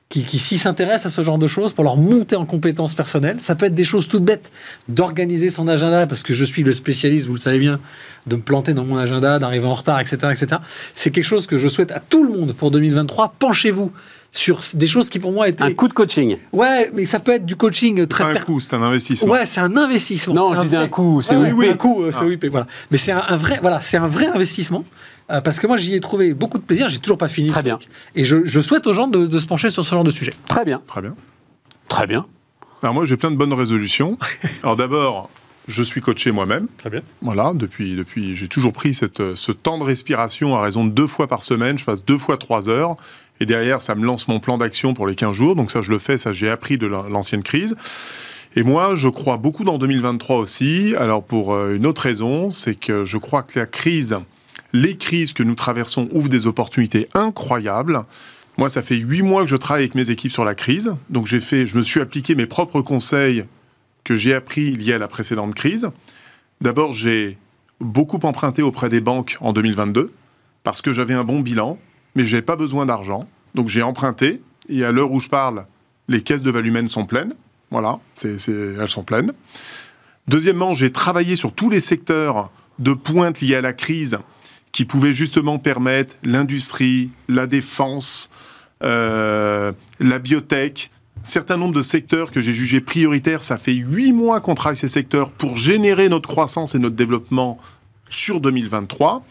[0.09, 3.37] qui, qui s'y s'intéressent à ce genre de choses pour leur monter en compétences personnelles.
[3.41, 4.51] Ça peut être des choses toutes bêtes,
[4.89, 7.79] d'organiser son agenda, parce que je suis le spécialiste, vous le savez bien,
[8.27, 10.17] de me planter dans mon agenda, d'arriver en retard, etc.
[10.31, 10.47] etc.
[10.95, 13.35] C'est quelque chose que je souhaite à tout le monde pour 2023.
[13.39, 13.93] Penchez-vous
[14.33, 15.63] sur des choses qui pour moi étaient...
[15.65, 16.37] Un coup de coaching.
[16.53, 18.25] Ouais, mais ça peut être du coaching très...
[18.25, 19.33] Pas un per- coup, c'est un investissement.
[19.33, 20.35] Ouais, c'est un investissement.
[20.35, 22.19] Non, C'est je disais vrai- un coup, c'est Ouais, oui, ouais, un coup, euh, c'est
[22.23, 22.27] Ah.
[22.27, 22.67] oui, voilà.
[22.91, 24.85] Mais c'est un, un vrai, voilà, c'est un vrai investissement.
[25.31, 26.89] Euh, parce que moi, j'y ai trouvé beaucoup de plaisir.
[26.89, 27.51] J'ai toujours pas fini.
[27.51, 27.79] Très bien.
[28.15, 30.33] Et je, je souhaite aux gens de, de se pencher sur ce genre de sujet.
[30.47, 31.15] Très bien, Très bien.
[31.89, 32.27] très bien.
[32.83, 34.19] Alors moi, j'ai plein de bonnes résolutions.
[34.63, 35.31] Alors d'abord,
[35.67, 36.69] je suis coaché moi-même.
[36.79, 37.03] Très bien.
[37.23, 41.07] Voilà, depuis, depuis j'ai toujours pris cette, ce temps de respiration à raison de deux
[41.09, 41.77] fois par semaine.
[41.79, 42.95] Je passe deux fois trois heures.
[43.41, 45.57] Et derrière, ça me lance mon plan d'action pour les 15 jours.
[45.57, 46.19] Donc ça, je le fais.
[46.19, 47.77] Ça, j'ai appris de la- l'ancienne crise.
[48.57, 50.95] Et moi, je crois beaucoup dans 2023 aussi.
[50.97, 54.17] Alors pour euh, une autre raison, c'est que je crois que la crise,
[54.73, 58.03] les crises que nous traversons ouvrent des opportunités incroyables.
[58.59, 60.97] Moi, ça fait huit mois que je travaille avec mes équipes sur la crise.
[61.11, 63.45] Donc j'ai fait, je me suis appliqué mes propres conseils
[64.05, 65.91] que j'ai appris liés à la précédente crise.
[66.61, 67.39] D'abord, j'ai
[67.81, 70.13] beaucoup emprunté auprès des banques en 2022
[70.65, 71.79] parce que j'avais un bon bilan,
[72.15, 73.29] mais je n'avais pas besoin d'argent.
[73.55, 75.67] Donc j'ai emprunté et à l'heure où je parle,
[76.09, 77.33] les caisses de Valumène sont pleines.
[77.71, 79.33] Voilà, elles sont pleines.
[80.27, 84.19] Deuxièmement, j'ai travaillé sur tous les secteurs de pointe liés à la crise
[84.73, 88.31] qui pouvaient justement permettre l'industrie, la défense,
[88.85, 90.91] euh, la biotech,
[91.23, 93.43] certain nombre de secteurs que j'ai jugés prioritaires.
[93.43, 97.59] Ça fait huit mois qu'on travaille ces secteurs pour générer notre croissance et notre développement
[98.09, 99.25] sur 2023.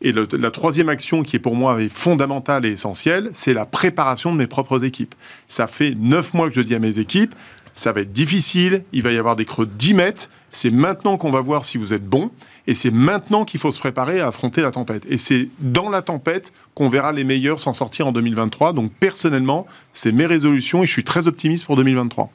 [0.00, 4.36] Et la troisième action qui est pour moi fondamentale et essentielle, c'est la préparation de
[4.36, 5.14] mes propres équipes.
[5.48, 7.34] Ça fait neuf mois que je dis à mes équipes,
[7.74, 11.16] ça va être difficile, il va y avoir des creux de 10 mètres, c'est maintenant
[11.16, 12.30] qu'on va voir si vous êtes bon,
[12.66, 15.04] et c'est maintenant qu'il faut se préparer à affronter la tempête.
[15.08, 18.72] Et c'est dans la tempête qu'on verra les meilleurs s'en sortir en 2023.
[18.72, 22.30] Donc personnellement, c'est mes résolutions et je suis très optimiste pour 2023.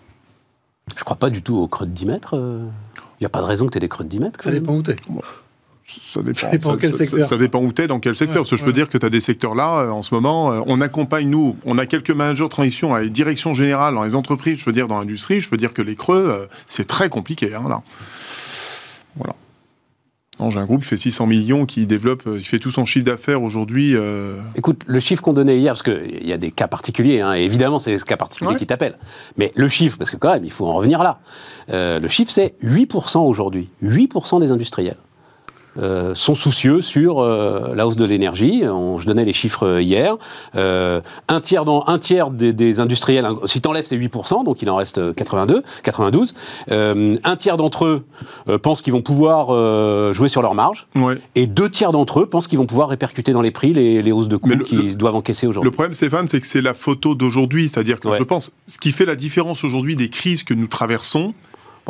[0.96, 2.36] Je crois pas du tout au creux de 10 mètres.
[3.20, 4.44] Il n'y a pas de raison que tu aies des creux de 10 mètres.
[4.44, 4.62] Ça quand même.
[4.64, 4.96] dépend où t'es.
[6.04, 6.40] Ça dépend.
[6.40, 7.28] Ça dépend quel secteur.
[7.28, 8.36] ça dépend où tu es, dans quel secteur.
[8.36, 10.14] Ouais, Parce que je peux dire que tu as des secteurs là, euh, en ce
[10.14, 13.96] moment, euh, on accompagne, nous, on a quelques managers de transition à les directions générales
[13.96, 16.46] dans les entreprises, je peux dire dans l'industrie, je peux dire que les creux, euh,
[16.68, 17.56] c'est très compliqué.
[17.56, 17.82] hein, là.
[19.16, 19.36] Voilà.
[20.40, 22.86] Non, j'ai un groupe qui fait 600 millions, qui développe, euh, qui fait tout son
[22.86, 23.96] chiffre d'affaires aujourd'hui.
[23.96, 27.34] euh, Écoute, le chiffre qu'on donnait hier, parce qu'il y a des cas particuliers, hein,
[27.36, 28.58] et évidemment c'est ce cas particulier Ouais.
[28.58, 28.98] qui t'appelle,
[29.38, 31.20] mais le chiffre, parce que quand même, il faut en revenir là,
[31.72, 34.96] Euh, le chiffre c'est 8% aujourd'hui, 8% des industriels.
[35.78, 38.62] Euh, sont soucieux sur euh, la hausse de l'énergie.
[38.64, 40.16] Je donnais les chiffres euh, hier.
[40.56, 44.62] Euh, un tiers, dans, un tiers des, des industriels, hein, si t'enlèves, c'est 8%, donc
[44.62, 46.34] il en reste euh, 82, 92.
[46.72, 48.04] Euh, un tiers d'entre eux
[48.62, 49.48] pensent qu'ils vont pouvoir
[50.14, 50.88] jouer sur leur marge.
[50.96, 51.18] ouais.
[51.36, 54.12] Et deux tiers d'entre eux pensent qu'ils vont pouvoir répercuter dans les prix les, les
[54.12, 55.72] hausses de coûts le- qu'ils doivent encaisser Le aujourd'hui.
[55.72, 57.70] problème, Stéphane, c'est que c'est la photo d'aujourd'hui.
[57.70, 58.18] C'est-à-dire que Ouais.
[58.18, 61.34] je pense, ce qui fait la différence aujourd'hui des crises que nous traversons,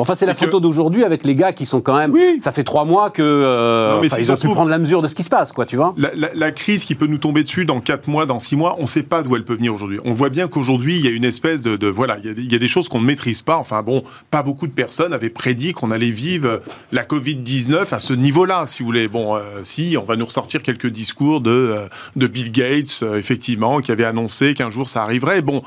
[0.00, 2.12] Enfin, c'est la que- photo d'aujourd'hui avec les gars qui sont quand même.
[2.12, 2.38] Oui.
[2.40, 5.02] Ça fait trois mois que euh, Non, mais ils ont pu trouve- prendre la mesure
[5.02, 5.94] de ce qui se passe, quoi, tu vois.
[5.96, 8.76] la, la- la crise qui peut nous tomber dessus dans 4 mois, dans 6 mois,
[8.78, 9.98] on ne sait pas d'où elle peut venir aujourd'hui.
[10.04, 11.76] On voit bien qu'aujourd'hui, il y a une espèce de...
[11.76, 13.56] de- voilà, il y, a des, il y a des choses qu'on ne maîtrise pas.
[13.56, 16.60] Enfin bon, pas beaucoup de personnes avaient prédit qu'on allait vivre
[16.92, 19.08] la Covid-19 à ce niveau-là, si vous voulez.
[19.08, 21.86] Bon, euh, si, on va nous ressortir quelques discours de, euh,
[22.16, 25.42] de Bill Gates, effectivement, qui avait annoncé qu'un jour ça arriverait.
[25.42, 25.62] Bon...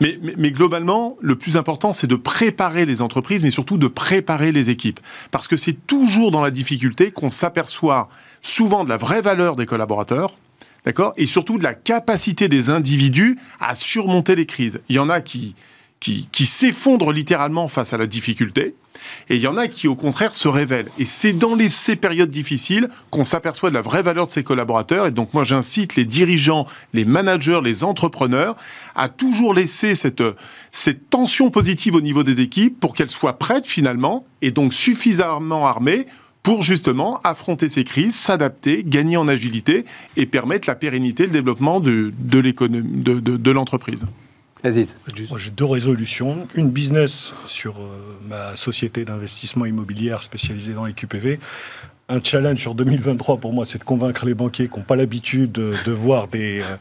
[0.00, 4.70] Mais, globalement, le plus important, c'est de préparer les entreprises, mais surtout de préparer les
[4.70, 5.00] équipes.
[5.30, 8.08] Parce que c'est toujours dans la difficulté qu'on s'aperçoit
[8.42, 10.38] souvent de la vraie valeur des collaborateurs,
[10.84, 14.80] d'accord Et surtout de la capacité des individus à surmonter les crises.
[14.88, 15.54] Il y en a qui,
[16.00, 18.74] qui, qui s'effondrent littéralement face à la difficulté,
[19.28, 20.88] et il y en a qui, au contraire, se révèlent.
[20.98, 25.06] Et c'est dans ces périodes difficiles qu'on s'aperçoit de la vraie valeur de ses collaborateurs.
[25.06, 28.56] Et donc, moi, j'incite les dirigeants, les managers, les entrepreneurs
[28.94, 30.22] à toujours laisser cette,
[31.10, 36.06] tension positive au niveau des équipes pour qu'elles soient prêtes, finalement, et donc suffisamment armées
[36.42, 39.84] pour justement affronter ces crises, s'adapter, gagner en agilité
[40.16, 44.06] et permettre la pérennité, le développement de l'entreprise.
[44.64, 46.48] J'ai deux résolutions.
[46.54, 51.38] Une business sur euh, ma société d'investissement immobilière spécialisée dans les QPV.
[52.10, 55.52] Un challenge sur 2023 pour moi, c'est de convaincre les banquiers qui n'ont pas l'habitude
[55.52, 56.76] de, de voir des, euh,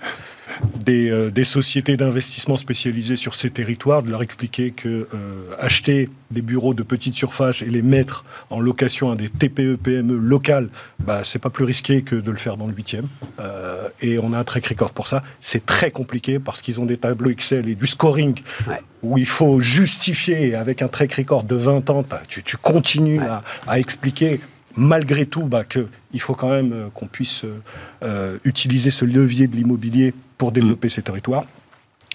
[0.86, 6.10] des, euh, des sociétés d'investissement spécialisées sur ces territoires, de leur expliquer que euh, acheter
[6.32, 10.70] des bureaux de petite surface et les mettre en location à des TPE, PME locales,
[11.00, 13.02] bah, c'est pas plus risqué que de le faire dans le 8e.
[13.42, 15.22] Euh, et on a un track record pour ça.
[15.42, 18.34] C'est très compliqué parce qu'ils ont des tableaux Excel et du scoring
[18.66, 18.80] Ouais.
[19.04, 23.26] où il faut justifier avec un track record de 20 ans, tu, tu continues Ouais.
[23.28, 24.40] à, à expliquer
[24.78, 27.62] malgré tout bah, qu'il faut quand même euh, qu'on puisse euh,
[28.04, 31.46] euh, utiliser ce levier de l'immobilier pour développer ces territoires.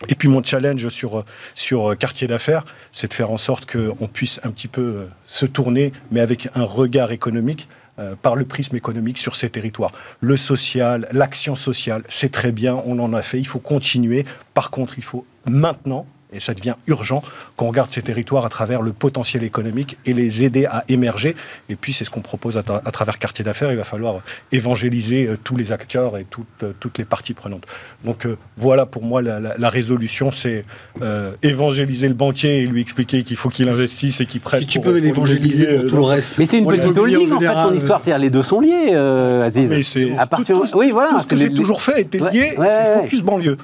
[0.09, 4.41] Et puis mon challenge sur, sur quartier d'affaires, c'est de faire en sorte qu'on puisse
[4.43, 9.19] un petit peu se tourner, mais avec un regard économique, euh, par le prisme économique
[9.19, 9.93] sur ces territoires.
[10.21, 14.25] Le social, l'action sociale, c'est très bien, on en a fait, il faut continuer.
[14.55, 17.23] Par contre, il faut maintenant, et ça devient urgent,
[17.57, 21.35] qu'on regarde ces territoires à travers le potentiel économique et les aider à émerger.
[21.69, 24.21] Et puis c'est ce qu'on propose à, tra- à travers quartier d'affaires, il va falloir
[24.51, 27.65] évangéliser euh, tous les acteurs et toutes, euh, toutes les parties prenantes.
[28.05, 30.65] Donc euh, voilà pour moi la, la- la résolution, c'est
[31.03, 34.61] euh, évangéliser le banquier et lui expliquer qu'il faut qu'il investisse et qu'il prête.
[34.61, 36.39] Si tu pour- peux pour l'évangéliser pour euh, tout le reste.
[36.39, 38.91] Mais c'est une petite holding en fait général, ton histoire, c'est-à-dire les deux sont liés,
[38.93, 39.69] euh, Aziz.
[39.69, 41.11] Mais c'est à partir, tout, tout- oui voilà.
[41.11, 43.01] tout ce que j'ai les- toujours fait était lié, ouais, c'est ouais.
[43.03, 43.57] focus banlieue.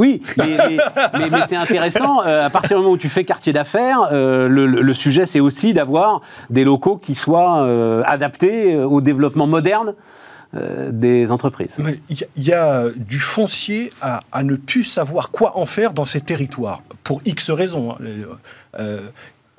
[0.00, 0.66] Oui, mais,
[1.46, 2.22] c'est intéressant.
[2.24, 5.74] euh, à partir du moment où tu fais quartier d'affaires, euh, le, sujet c'est aussi
[5.74, 9.94] d'avoir des locaux qui soient euh, adaptés au développement moderne
[10.90, 11.76] des entreprises.
[12.08, 16.82] Il y, a- du foncier à, ne plus savoir quoi en faire dans ces territoires,
[17.04, 17.92] pour X raisons.
[17.92, 18.78] hein.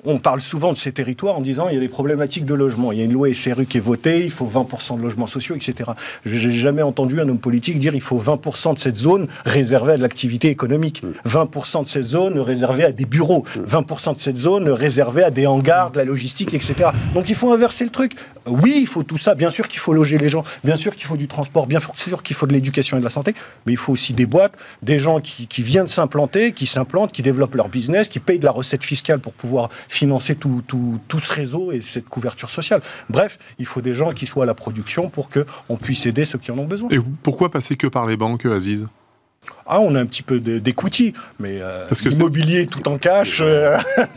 [0.04, 2.92] On parle souvent de ces territoires en disant il y a des problématiques de logement.
[2.92, 5.54] Il y a une loi SRU qui est votée, il faut 20% de logements sociaux,
[5.54, 5.90] etc.
[6.24, 9.92] Je n'ai jamais entendu un homme politique dire il faut 20% de cette zone réservée
[9.92, 14.38] à de l'activité économique, 20% de cette zone réservée à des bureaux, 20% de cette
[14.38, 16.90] zone réservée à des hangars, de la logistique, etc.
[17.14, 18.14] Donc il faut inverser le truc.
[18.46, 19.36] Oui, il faut tout ça.
[19.36, 22.24] Bien sûr qu'il faut loger les gens, bien sûr qu'il faut du transport, bien sûr
[22.24, 23.34] qu'il faut de l'éducation et de la santé,
[23.66, 27.22] mais il faut aussi des boîtes, des gens qui, qui viennent s'implanter, qui s'implantent, qui
[27.22, 31.18] développent leur business, qui payent de la recette fiscale pour pouvoir financer tout, tout, tout
[31.18, 32.80] ce réseau et cette couverture sociale.
[33.10, 36.38] Bref, il faut des gens qui soient à la production pour qu'on puisse aider ceux
[36.38, 36.88] qui en ont besoin.
[36.90, 38.86] Et pourquoi passer que par les banques, Aziz?
[39.66, 43.76] Ah, on a un petit peu d'equity, mais euh, l'immobilier tout en cash, euh,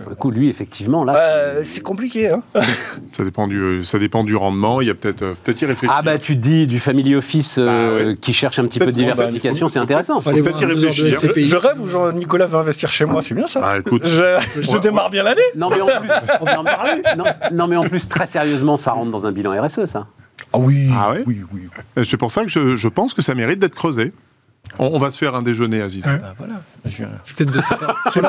[0.00, 1.14] Pour le coup, lui, effectivement, là.
[1.16, 2.28] euh, c'est compliqué.
[2.30, 2.42] Hein
[3.12, 4.80] ça dépend, du, ça dépend du rendement.
[4.80, 5.94] Il y a peut-être euh, peut-être y réfléchir.
[5.96, 8.16] Ah bah tu te dis du family office euh, Bah ouais.
[8.16, 10.20] qui cherche un petit peu de va- diversification, c'est intéressant.
[10.20, 11.20] peut-être voir y réfléchir.
[11.44, 13.60] Je rêve où Jean-Nicolas va investir chez moi, c'est bien ça.
[13.64, 14.02] Ah, écoute.
[14.04, 15.40] je je Ouais, démarre bien l'année.
[15.56, 16.08] Non mais en plus,
[17.16, 20.06] non, non, non, mais en plus très sérieusement, ça rentre dans un bilan RSE, ça.
[20.52, 21.62] Ah oui, Ah ouais oui, oui.
[21.98, 24.12] Euh, C'est pour ça que je, je pense que ça mérite d'être creusé.
[24.78, 26.04] On, on va se faire un déjeuner, Aziz.
[26.06, 26.18] Ouais.
[26.18, 26.54] Bah, voilà.
[26.84, 27.60] Je- Peut-être de-
[28.10, 28.20] C'est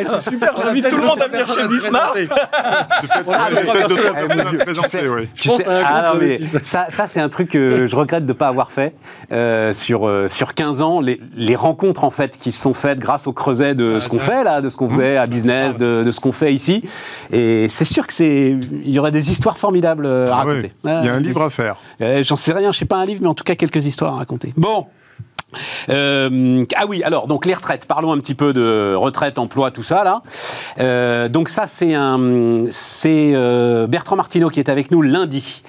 [0.00, 2.18] Eh, c'est super, j'invite peut-être tout le monde à venir chez Bismarck.
[5.84, 6.12] ah
[6.64, 8.94] ça, ça c'est un truc que je regrette de ne pas avoir fait
[9.32, 11.00] euh, sur, euh, sur 15 ans.
[11.00, 14.08] Les, les rencontres en fait qui se sont faites grâce au creuset de Ah, ce
[14.08, 16.82] qu'on fait là, de ce qu'on faisait à business, de, de ce qu'on fait ici.
[17.30, 18.50] Et c'est sûr que c'est,
[18.84, 20.72] il y aurait des histoires formidables euh, à Ah raconter.
[20.84, 21.76] Il y a un Ouais, livre à faire.
[22.00, 24.14] euh, J'en sais rien, je sais pas un livre, mais en tout cas quelques histoires
[24.14, 24.52] à raconter.
[24.56, 24.86] Bon.
[25.88, 27.86] Euh, ah oui, alors donc les retraites.
[27.86, 30.22] Parlons un petit peu de retraite, emploi, tout ça là.
[30.78, 35.62] Euh, donc ça c'est un, c'est euh, Bertrand Martineau qui est avec nous lundi,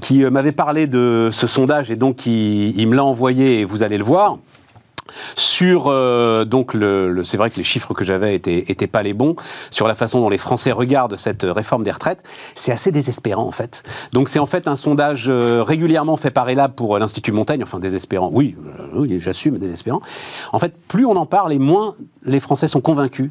[0.00, 3.64] qui euh, m'avait parlé de ce sondage et donc il, il me l'a envoyé et
[3.64, 4.38] vous allez le voir.
[5.36, 9.02] Sur euh, donc le, le- c'est vrai que les chiffres que j'avais étaient, étaient pas
[9.02, 9.36] les bons
[9.70, 12.22] sur la façon dont les Français regardent cette réforme des retraites,
[12.54, 13.82] c'est assez désespérant en fait.
[14.12, 17.62] Donc c'est en fait un sondage euh, régulièrement fait par Elab pour euh, l'Institut Montaigne,
[17.62, 18.30] enfin désespérant.
[18.32, 20.00] Oui, euh, oui, j'assume désespérant.
[20.52, 21.94] En fait, plus on en parle et moins
[22.24, 23.30] les Français sont convaincus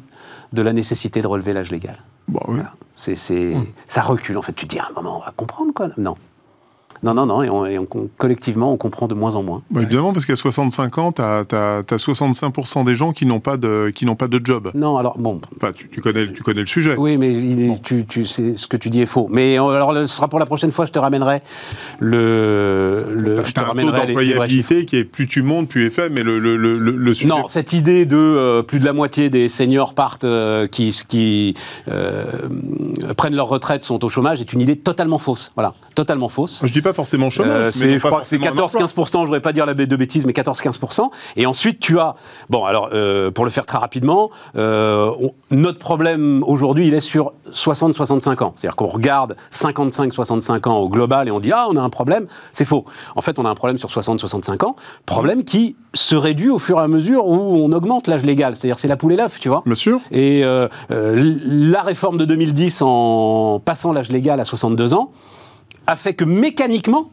[0.52, 1.98] de la nécessité de relever l'âge légal.
[2.28, 2.54] Bon, oui.
[2.56, 2.72] Voilà.
[2.94, 3.54] C'est, c'est-
[3.86, 4.52] ça recule en fait.
[4.52, 5.88] Tu te dis à un moment on va comprendre quoi.
[5.98, 6.16] Non.
[7.02, 7.86] Non, non, non, et, on- et on-
[8.18, 9.62] collectivement, on comprend de moins en moins.
[9.70, 11.44] Bah, évidemment, parce qu'à 65 ans, tu as,
[11.96, 14.70] 65% des gens qui n'ont pas, de- qui pas de job.
[14.74, 16.94] Non, alors, bon, Enfin, tu, tu connais, tu connais le sujet.
[16.96, 19.26] Oui, mais il tu, tu sais, ce que tu dis est faux.
[19.30, 21.40] Mais euh, alors, ce sera pour la prochaine fois, je te ramènerai
[22.00, 23.04] le.
[23.10, 26.08] le je te un taux ramènerai d'employabilité qui est plus tu montes, plus est fait,
[26.10, 27.28] mais le, le, le, le- le sujet.
[27.28, 31.54] Non, cette idée de euh, plus de la moitié des seniors partent, euh, qui, qui
[31.88, 32.24] euh,
[33.16, 35.52] prennent leur retraite, sont au chômage, est une idée totalement fausse.
[35.54, 36.62] Voilà, totalement fausse.
[36.64, 38.64] Je dis pas forcément chômage, Euh, c'est- non je pas crois que c'est forcément un
[38.64, 38.80] emploi.
[38.80, 41.10] 14-15%, je voudrais pas dire la bête de bêtises, mais 14-15%.
[41.36, 42.14] Et ensuite, tu as,
[42.50, 47.00] bon, alors, euh, pour le faire très rapidement, euh, on- notre problème aujourd'hui, il est
[47.00, 48.52] sur 60-65 ans.
[48.56, 52.26] C'est-à-dire qu'on regarde 55-65 ans au global et on dit, ah, on a un problème.
[52.52, 52.84] C'est faux.
[53.14, 54.76] En fait, on a un problème sur 60-65 ans,
[55.06, 58.56] problème qui se réduit au fur et à mesure où on augmente l'âge légal.
[58.56, 59.62] C'est-à-dire, c'est la poule et l'œuf, tu vois.
[59.66, 59.98] Bien sûr.
[60.10, 65.10] Et euh, la réforme de 2010 en passant l'âge légal à 62 ans
[65.86, 67.10] a fait que mécaniquement,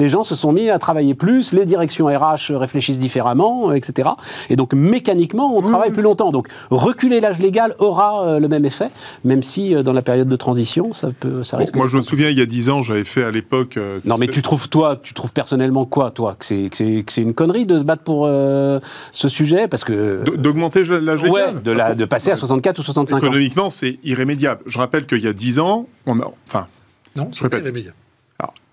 [0.00, 4.10] les gens se sont mis à travailler plus, les directions RH réfléchissent différemment, euh, etc.
[4.48, 6.30] Et donc mécaniquement, on travaille plus longtemps.
[6.30, 8.90] Donc reculer l'âge légal aura euh, le même effet,
[9.24, 11.74] même si euh, dans la période de transition, ça peut, ça Bon, risque.
[11.74, 13.76] moi, je me souviens, il y a 10 ans, j'avais fait à l'époque.
[13.76, 17.02] euh, Non, mais tu trouves toi, tu trouves personnellement quoi, toi, que c'est que c'est
[17.04, 18.78] que c'est une connerie de se battre pour euh,
[19.10, 21.32] ce sujet, parce que D'augmenter l'âge légal?
[21.56, 23.18] ouais, de la de passer à 64 ou 65 ans.
[23.18, 24.60] Économiquement, c'est irrémédiable.
[24.66, 26.30] Je rappelle qu'il y a 10 ans, on a.
[26.46, 26.68] Enfin,
[27.16, 27.66] Non, Je répète.
[27.66, 27.74] alors,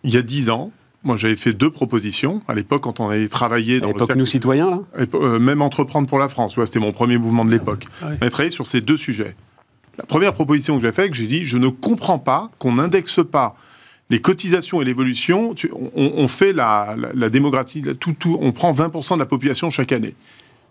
[0.06, 0.72] il y a 10 ans,
[1.04, 2.42] moi, j'avais fait deux propositions.
[2.48, 4.80] À l'époque, quand on allait travailler À dans le l'époque, nous citoyens, là?
[5.14, 7.86] Euh, même entreprendre pour la France, c'était mon premier mouvement de l'époque.
[8.02, 8.16] Ah oui.
[8.22, 9.36] On a travaillé sur ces deux sujets.
[10.00, 13.20] La première proposition que j'ai faite, que j'ai dit, je ne comprends pas qu'on n'indexe
[13.24, 13.56] pas
[14.10, 15.54] les cotisations et l'évolution.
[15.96, 19.26] On, on fait la, la- la démographie, la- tout, tout, on prend 20% de la
[19.26, 20.16] population chaque année.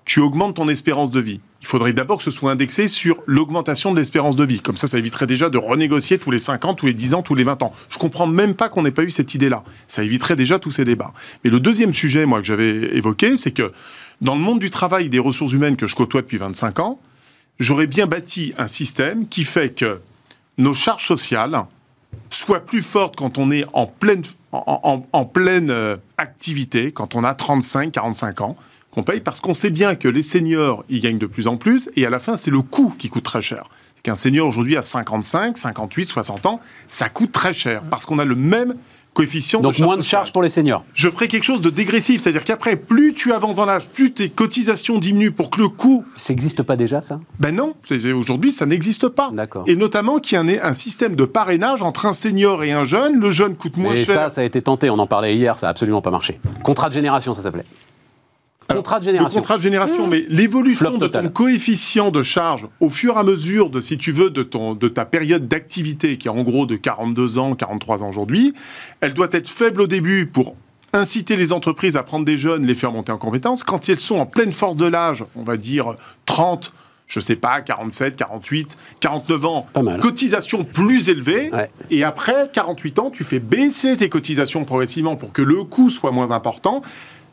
[0.05, 1.41] Tu augmentes ton espérance de vie.
[1.63, 4.61] Il faudrait d'abord que ce soit indexé sur l'augmentation de l'espérance de vie.
[4.61, 7.23] Comme ça, ça éviterait déjà de renégocier tous les 5 ans, tous les 10 ans,
[7.23, 7.73] tous les 20 ans.
[7.89, 9.65] Je comprends même pas qu'on n'ait pas eu cette idée-là.
[9.87, 11.15] Ça éviterait déjà tous ces débats.
[11.43, 13.73] Mais le deuxième sujet, moi, que j'avais évoqué, c'est que
[14.21, 17.01] dans le monde du travail et des ressources humaines que je côtoie depuis 25 ans,
[17.59, 20.01] j'aurais bien bâti un système qui fait que
[20.59, 21.63] nos charges sociales
[22.31, 27.35] soient plus fortes quand on est en pleine, en, pleine euh, activité, quand on a
[27.35, 28.57] 35, 45 ans,
[28.95, 31.89] qu'on paye, parce qu'on sait bien que les seniors, ils gagnent de plus en plus,
[31.97, 33.69] et à la fin, c'est le coût qui coûte très cher.
[34.03, 38.25] Qu'un senior aujourd'hui à 55, 58, 60 ans, ça coûte très cher, parce qu'on a
[38.25, 38.75] le même
[39.15, 40.85] coefficient Donc de moins de charges pour les seniors.
[40.93, 42.21] je ferai quelque chose de dégressif.
[42.21, 46.05] C'est-à-dire qu'après, plus tu avances dans l'âge, plus tes cotisations diminuent pour que le coût.
[46.17, 47.21] Ça n'existe pas déjà, ça?
[47.39, 47.75] Ben non,
[48.15, 49.31] aujourd'hui, ça n'existe pas.
[49.33, 49.65] D'accord.
[49.69, 52.85] Et notamment qu'il y ait un, un système de parrainage entre un senior et un
[52.85, 53.21] jeune.
[53.21, 54.17] Le jeune coûte moins Et cher.
[54.17, 56.41] ça, ça a été tenté, on en parlait hier, ça a absolument pas marché.
[56.65, 57.65] Contrat de génération, ça s'appelait.
[58.69, 59.41] Contrat de le génération.
[59.41, 63.23] contrat de génération, mais l'évolution Flop de ton coefficient de charge au fur et à
[63.23, 66.67] mesure de, si tu veux, de, ton, de ta période d'activité, qui est en gros
[66.67, 68.55] de 42 ans, 43 ans aujourd'hui,
[69.01, 70.57] elle doit être faible au début pour
[70.95, 73.65] inciter les entreprises à prendre des jeunes, les faire monter en compétences.
[73.65, 75.97] Quand elles sont en pleine force de l'âge, on va dire
[76.27, 76.73] 30,
[77.07, 79.67] je sais pas, 47, 48, 49 ans,
[80.01, 81.51] cotisation plus élevée.
[81.53, 81.71] Ouais.
[81.91, 86.13] Et après 48 ans, tu fais baisser tes cotisations progressivement pour que le coût soit
[86.13, 86.83] moins important.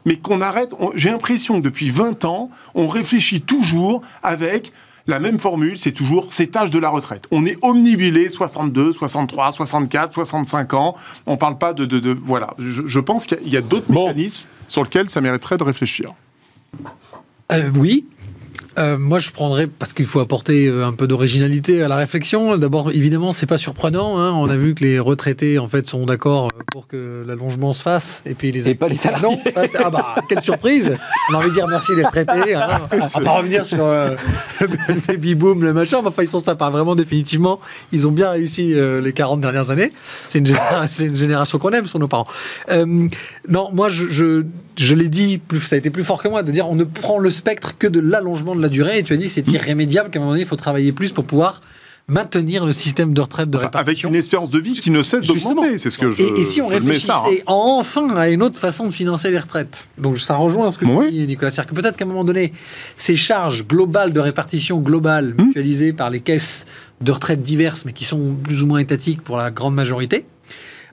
[0.06, 0.72] Mais qu'on arrête.
[0.96, 4.74] J'ai l'impression que depuis 20 ans, on réfléchit toujours avec
[5.08, 7.26] la même formule, c'est toujours cet âge de la retraite.
[7.32, 10.96] On est omnibilé 62, 63, 64, 65 ans.
[11.26, 11.86] On parle pas de.
[11.86, 12.54] de, de- voilà.
[12.60, 14.08] Je, je pense qu'il y a- d'autres Bon.
[14.08, 16.14] mécanismes sur lesquels ça mériterait de réfléchir.
[17.52, 18.06] Euh, oui.
[18.80, 22.56] Euh, moi, je prendrais parce qu'il faut apporter euh, un peu d'originalité à la réflexion.
[22.58, 24.18] D'abord, évidemment, c'est pas surprenant.
[24.18, 24.32] hein.
[24.32, 27.82] On a vu que les retraités, en fait, sont d'accord euh, pour que l'allongement se
[27.82, 29.28] fasse, et puis les Et pas les salariés.
[29.28, 30.96] Non, ça, c'est- ah bah quelle surprise
[31.30, 32.56] On a envie de dire merci les retraités.
[32.56, 32.80] hein.
[32.94, 34.16] On va pas revenir sur euh,
[34.62, 36.00] le baby boom, le machin.
[36.02, 36.70] mais Enfin, ils sont sympas.
[36.70, 37.60] Vraiment, définitivement,
[37.92, 39.92] ils ont bien réussi euh, les 40 dernières années.
[40.30, 42.28] C'est une, génération- c'est une génération qu'on aime, sont nos parents.
[43.50, 44.44] Non, moi, je, je,
[44.78, 46.84] je l'ai dit, plus, ça a été plus fort que moi, de dire on ne
[46.84, 49.00] prend le spectre que de l'allongement de la durée.
[49.00, 51.26] Et tu as dit c'est irrémédiable qu'à un moment donné, il faut travailler plus pour
[51.26, 51.62] pouvoir
[52.08, 54.10] maintenir le système de retraite de Avec répartition.
[54.10, 55.78] une espérance de vie qui ne cesse d'augmenter.
[55.78, 56.22] C'est ce que je.
[56.22, 57.36] et, et si on réfléchissait ça, hein.
[57.48, 61.06] enfin à une autre façon de financer les retraites Donc ça rejoint ce que Oui.
[61.08, 61.52] tu dis, Nicolas.
[61.52, 62.52] C'est-à-dire que peut-être qu'à un moment donné,
[62.98, 65.46] ces charges globales de répartition globale Hmm.
[65.46, 66.66] mutualisées par les caisses
[67.02, 70.26] de retraite diverses, mais qui sont plus ou moins étatiques pour la grande majorité,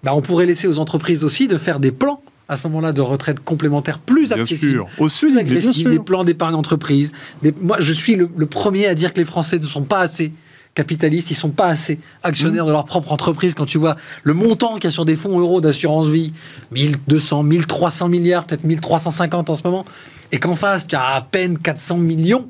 [0.04, 3.00] bah, on pourrait laisser aux entreprises aussi de faire des plans à ce moment-là de
[3.00, 4.86] retraite complémentaire plus sûr.
[4.98, 5.90] Aussi, plus sûr.
[5.90, 7.12] des plans d'épargne entreprise.
[7.42, 7.52] Des...
[7.60, 10.32] Moi, je suis le, le premier à dire que les Français ne sont pas assez
[10.74, 12.68] capitalistes, ils sont pas assez actionnaires Mmh.
[12.68, 13.54] de leur propre entreprise.
[13.54, 16.32] Quand tu vois le montant qu'il y a sur des fonds euros d'assurance vie,
[16.72, 19.84] 1200, 1300 milliards, peut-être 1350 en ce moment,
[20.32, 22.48] et qu'en face, tu as à peine 400 millions.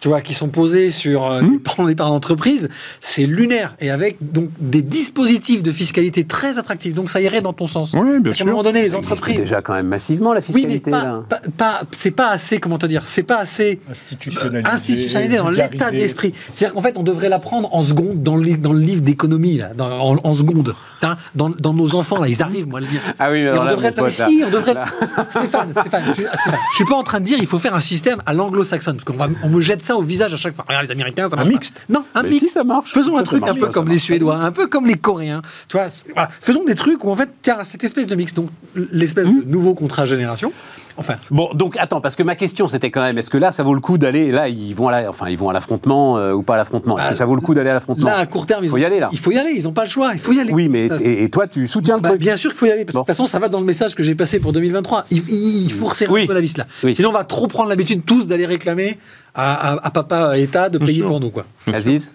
[0.00, 1.58] Tu vois, qui sont posés sur euh, Mmh.
[1.78, 2.68] des d'épargne d'entreprise,
[3.02, 3.76] c'est lunaire.
[3.80, 6.94] Et avec donc des dispositifs de fiscalité très attractifs.
[6.94, 7.92] Donc ça irait dans ton sens.
[7.94, 8.62] Oui, bien À un moment sûr.
[8.64, 9.40] donné, les entreprises.
[9.40, 11.22] déjà quand même massivement la Oui, mais fiscalité pas, là.
[11.28, 14.70] pas- pas- c'est pas assez, comment te dire, c'est pas assez Institutionnalisé.
[14.70, 16.32] institutionnalisé dans l'état d'esprit.
[16.52, 19.90] C'est-à-dire qu'en fait, on devrait l'apprendre en seconde dans dans le livre d'économie, là, dans-
[20.12, 20.74] en, en seconde.
[21.02, 23.00] Hein, Dans, dans nos enfants, là, ils arrivent, moi, le mien.
[23.18, 24.74] Ah oui, mais on là, devrait, mais si, on devrait.
[24.74, 24.84] Là.
[25.30, 27.80] Stéphane, Stéphane, je, Stéphane, je suis pas en train de dire il faut faire un
[27.80, 30.64] système à l'anglo-saxonne, parce qu'on on me jette ça au visage à chaque fois.
[30.66, 31.52] Regarde les Américains, ça marche pas.
[31.54, 31.82] mixte.
[31.88, 32.46] Non, un mixte.
[32.46, 32.92] si, ça marche.
[32.92, 33.98] Faisons un truc marche un peu comme les.
[33.98, 35.42] Suédois, un peu comme les Coréens.
[35.68, 36.28] Tu vois, voilà.
[36.40, 39.44] faisons des trucs où en fait, tiens, cette espèce de mix, donc l'espèce Mmh.
[39.44, 40.52] de nouveau contrat génération.
[40.96, 43.62] Enfin, Bon, donc attends, parce que ma question c'était quand même, est-ce que là ça
[43.62, 46.42] vaut le coup d'aller, là ils vont à enfin ils vont à l'affrontement euh, ou
[46.42, 48.26] pas à l'affrontement Est-ce Bah, que ça vaut le coup d'aller à l'affrontement là, à
[48.26, 49.08] court terme, ils Faut y aller, là.
[49.12, 50.52] Il faut y aller, ils n'ont pas le choix, il faut y aller.
[50.52, 52.66] Oui, mais Ça, et, et toi tu soutiens le Bah, truc bien sûr qu'il faut
[52.66, 53.00] y aller, parce que Bon.
[53.02, 55.04] de toute façon, ça va dans le message que j'ai passé pour 2023.
[55.10, 56.22] Il, il- il faut resserrer Oui.
[56.24, 56.66] un peu la vis là.
[56.84, 56.94] Oui.
[56.94, 58.98] Sinon, on va trop prendre l'habitude tous d'aller réclamer
[59.34, 61.30] à, à- à papa État de payer pour nous.
[61.30, 61.44] Quoi.
[61.72, 62.12] Aziz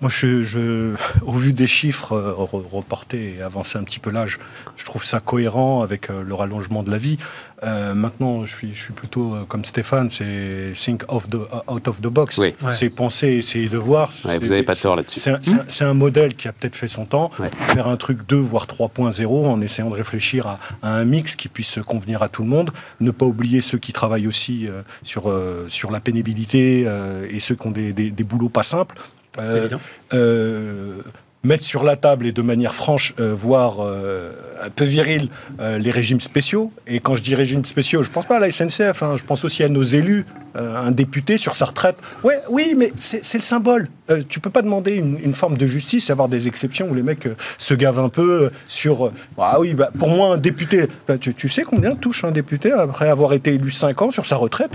[0.00, 0.94] Moi, je, je-
[1.24, 4.38] au vu des chiffres euh, re- reportés et avancer un petit peu l'âge,
[4.76, 7.16] je trouve ça cohérent avec euh, le rallongement de la vie.
[7.62, 11.36] Euh, maintenant, je suis, je suis plutôt euh, comme Stéphane, c'est think of the,
[11.68, 12.38] out of the box.
[12.38, 12.54] Oui.
[12.60, 12.72] Ouais.
[12.72, 14.10] C'est penser, essayer de voir.
[14.24, 15.20] Ouais, vous n'avez pas tort là-dessus.
[15.68, 17.30] C'est un, modèle qui a peut-être fait son temps.
[17.38, 17.50] Ouais.
[17.72, 21.48] Faire un truc 2 voire 3.0 en essayant de réfléchir à, à un mix qui
[21.48, 22.72] puisse convenir à tout le monde.
[23.00, 27.38] Ne pas oublier ceux qui travaillent aussi euh, sur, euh, sur la pénibilité euh, et
[27.38, 28.96] ceux qui ont des, des- des boulots pas simples.
[29.38, 29.68] Euh,
[30.12, 31.02] euh,
[31.44, 34.30] mettre sur la table et de manière franche, euh, voire euh,
[34.62, 35.28] un peu viril,
[35.60, 36.72] euh, les régimes spéciaux.
[36.86, 39.44] Et quand je dis régimes spéciaux, je pense pas à la SNCF, hein, je pense
[39.44, 40.24] aussi à nos élus,
[40.54, 41.96] un député sur sa retraite.
[42.22, 43.88] Ouais, oui, mais c'est le symbole.
[44.28, 47.02] Tu peux pas demander une, une forme de justice et avoir des exceptions où les
[47.02, 47.26] mecs
[47.56, 49.12] se gavent un peu sur.
[49.38, 52.70] ah oui, bah, pour moi, un député, bah, tu, tu sais combien touche un député
[52.70, 54.72] après avoir été élu 5 ans sur sa retraite?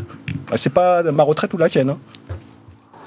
[0.49, 1.91] Bah, C'est pas ma retraite ou la tienne.
[1.91, 1.99] Hein.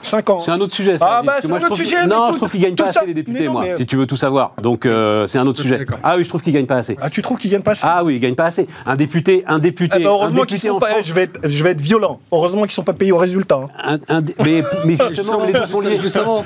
[0.03, 0.40] 5 ans.
[0.40, 0.96] C'est un autre sujet.
[0.98, 3.07] Ça, Ah, bah, c'est un autre sujet, Non, tout- je trouve qu'ils gagnent pas assez
[3.07, 4.53] les députés, non, moi, mais- si tu veux tout savoir.
[4.62, 5.86] Donc euh, c'est un autre sujet.
[6.03, 6.96] Ah oui, je trouve qu'ils gagnent pas assez.
[7.01, 8.66] Ah, tu trouves qu'ils gagnent pas ça Ah oui, ils gagnent pas assez.
[8.86, 10.86] Un député, un député, un heureusement qu'ils sont en pas.
[10.88, 12.20] France- je vais être, je vais être violent.
[12.32, 13.61] Heureusement qu'ils sont pas payés au résultat.
[13.84, 13.98] hein.
[14.09, 15.90] un- un dé- mais, mais justement, les deux sont liés.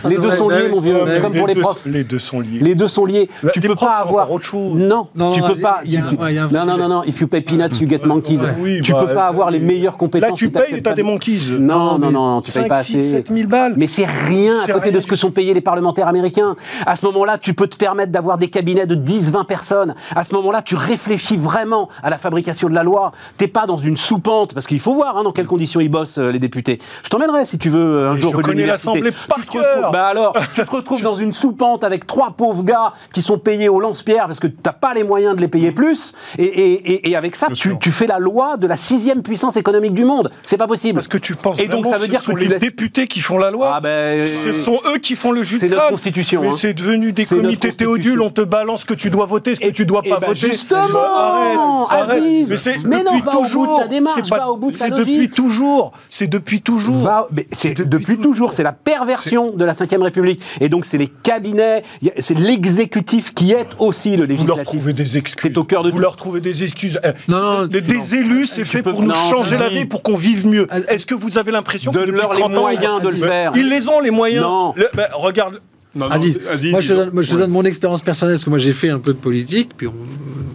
[0.09, 1.87] Les deux sont liés, bah mon vieux, comme les pour les deux- profs.
[1.87, 2.59] Les deux sont liés.
[2.61, 3.29] Les deux sont liés.
[3.43, 4.75] Bah, tu les peux pas avoir encore autre chose.
[4.77, 5.81] Non, Non, tu non, peux pas.
[5.85, 7.03] il y a un- tu- ouais, il y a un vrai non, non, non, non.
[7.05, 8.41] If you pay peanuts, you get monkeys.
[8.83, 10.31] Tu bah, peux pas avoir les meilleures compétences.
[10.31, 11.41] Là, tu payes t'as des de- monkeys.
[11.59, 13.23] Non, non, non, tu payes 5, pas 6, assez.
[13.45, 13.75] 7 000 balles.
[13.77, 16.57] Mais c'est rien à côté rien de ce que sont payés les parlementaires américains.
[16.87, 19.95] À ce moment-là, tu peux te permettre d'avoir des cabinets de 10, 20 personnes.
[20.15, 23.13] À ce moment-là, tu réfléchis vraiment à la fabrication de la loi.
[23.37, 26.19] T'es pas dans une soupente, parce qu'il faut voir hein, dans quelles conditions ils bossent,
[26.19, 26.79] euh, les députés.
[27.05, 29.63] Je t'emmènerai si tu veux un Je jour de connais l'Assemblée par cœur.
[29.77, 33.39] retrouves- Bah alors, tu te retrouves dans une soupente avec trois pauvres gars qui sont
[33.39, 36.13] payés au lance-pierre parce que t'as pas les moyens de les payer plus.
[36.39, 39.95] Et, et- et- et avec ça, tu, fais la loi de la sixième puissance économique
[39.95, 40.31] du monde.
[40.43, 40.95] C'est pas possible.
[40.95, 42.61] Parce que tu penses Et donc, ça veut que dire ce sont que les laisses-
[42.61, 45.69] députés qui font la loi Ah ben, Ce sont eux qui font le jus c'est
[45.69, 46.53] de notre constitution, Mais hein.
[46.57, 48.21] c'est devenu des comités théodules.
[48.21, 50.27] On te balance ce que tu dois voter, ce que tu dois Eh pas ben,
[50.29, 50.51] voter.
[50.51, 50.79] justement,
[51.17, 51.59] arrête,
[51.91, 52.11] arrête.
[52.23, 52.49] Aziz.
[52.49, 53.81] Mais c'est depuis va au bout de toujours.
[53.81, 55.07] ta démarche, C'est pas- va au bout de ta C'est logique.
[55.07, 55.93] depuis toujours.
[56.11, 56.97] C'est depuis toujours.
[57.03, 60.41] Va- mais c'est depuis, depuis toujours, c'est la perversion de la Ve République.
[60.61, 61.83] Et donc, c'est les cabinets,
[62.19, 64.65] c'est l'exécutif qui est aussi le Vous leur législatif.
[64.65, 65.51] trouvez des excuses.
[65.53, 66.03] C'est au cœur de Vous tout.
[66.03, 66.99] leur trouvez des excuses.
[67.29, 70.47] Non, non, des, des élus, c'est fait pour nous changer la vie, pour qu'on vive
[70.47, 70.67] mieux.
[70.89, 73.53] Est-ce que vous avez l'impression que depuis Donne-leur les 30 ans, moyens de le faire.
[73.57, 74.43] Ils les ont les moyens.
[74.43, 74.75] Non.
[74.77, 75.61] Le- regarde.
[75.95, 77.41] Non, non, Aziz, Aziz, moi je te donne, moi, je te ouais.
[77.43, 79.95] donne mon expérience personnelle parce que moi j'ai fait un peu de politique, puis on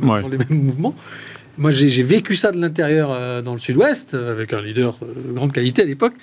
[0.07, 0.21] Ouais.
[0.21, 0.93] dans les mêmes mouvements.
[1.57, 5.07] Moi, j'ai vécu ça de l'intérieur euh, dans le sud-ouest, euh, avec un leader euh,
[5.27, 6.13] de grande qualité à l'époque,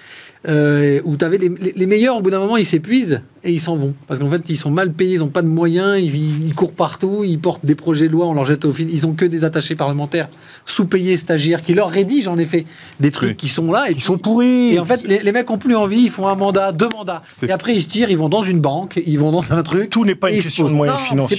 [0.48, 3.52] euh, où tu avais les, les- les meilleurs, au bout d'un moment, ils s'épuisent et
[3.52, 3.94] ils s'en vont.
[4.08, 6.72] Parce qu'en fait, ils sont mal payés, ils n'ont pas de moyens, ils, ils courent
[6.74, 8.88] partout, ils portent des projets de loi, on leur jette au fil.
[8.92, 10.28] Ils ont que des attachés parlementaires,
[10.64, 12.66] sous-payés stagiaires, qui leur rédigent, en effet,
[13.00, 13.36] des trucs Oui.
[13.36, 14.74] qui sont là et Ils sont pourris.
[14.74, 17.22] Et en fait, les, les mecs ont plus envie, ils font un mandat, deux mandats.
[17.46, 19.90] Et après, ils se tirent, ils vont dans une banque, ils vont dans un truc.
[19.90, 21.38] Tout n'est pas une question de moyens financiers.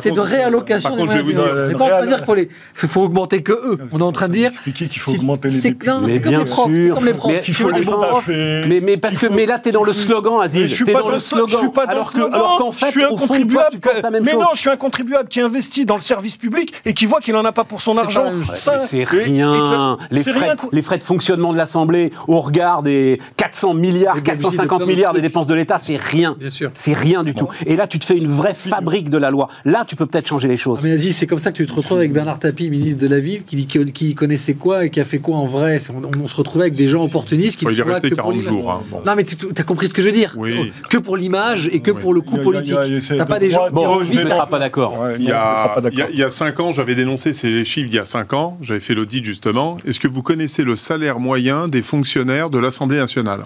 [0.00, 1.88] c'est- de contre- réallocation par des contre, je vais vous dire- n'est euh, pas en
[1.88, 3.78] train de dire qu'il faut, les- faut, faut augmenter que eux.
[3.92, 4.48] On est en train de dire.
[4.48, 8.28] Expliquer qu'il faut c'est- augmenter les c'est- comme bien les profs.
[8.28, 11.10] Mais parce que mais là t'es dans le slogan Aziz, je suis t'es pas dans
[11.10, 12.34] le dans, slogan je suis pas dans alors le que slogan.
[12.34, 13.78] alors qu'en fait je suis un fond toi contribuable.
[14.22, 14.40] mais chose.
[14.40, 17.34] non, je suis un contribuable qui investit dans le service public et qui voit qu'il
[17.36, 18.24] en a pas pour son argent.
[18.54, 19.62] c'est et- et rien.
[19.64, 20.56] ça- les, frais, rien.
[20.72, 24.78] les frais de fonctionnement de l'Assemblée au regard des 400 milliards, Les déficits de 450
[24.78, 26.36] plein de milliards des dépenses de l'État, c'est rien.
[26.38, 26.70] Bien sûr.
[26.74, 27.48] C'est rien du tout.
[27.66, 29.48] Et là, tu te fais une vraie fabrique de la loi.
[29.64, 30.78] Là, tu peux peut-être changer les choses.
[30.82, 33.06] Ah, mais Aziz, c'est comme ça que tu te retrouves avec Bernard Tapie, ministre de
[33.08, 35.78] la Ville, qui dit que- qui connaissait quoi et qui a fait quoi en vrai.
[35.94, 38.34] On, on se retrouvait avec des gens opportunistes qui il est resté que pour 40
[38.40, 38.52] l'image.
[38.52, 38.70] jours.
[38.70, 39.00] hein, bon.
[39.06, 40.34] Non, mais tu as compris ce que je veux dire.
[40.36, 40.72] Oui.
[40.88, 42.76] Que pour l'image et que pour le coup politique.
[43.08, 45.06] T'as pas des gens Bon, envie ne mettra pas d'accord.
[45.18, 45.90] Il y, a, pas d'accord.
[45.92, 48.04] il y a- il y a cinq ans, j'avais dénoncé ces chiffres d'il y a
[48.04, 49.78] cinq ans, j'avais fait l'audit justement.
[49.86, 53.44] Est-ce que vous connaissez le salaire moyen des fonctionnaires de l'Assemblée nationale?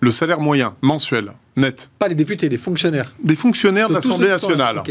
[0.00, 1.90] Le salaire moyen, mensuel, net?
[1.98, 3.12] Pas les députés, les fonctionnaires.
[3.24, 4.82] Des fonctionnaires de, l'Assemblée nationale.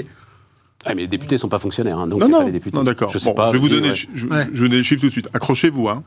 [0.87, 2.75] Ah, mais les députés sont pas fonctionnaires, hein, donc Non, non, pas les députés.
[2.77, 3.11] non d'accord.
[3.11, 3.47] Je sais Bon, pas.
[3.47, 3.93] je vais vous donner, ouais.
[3.95, 4.45] je, je- Ouais.
[4.51, 5.29] je vais donner les chiffres tout de suite.
[5.33, 5.89] Accrochez-vous.
[5.89, 6.03] Hein.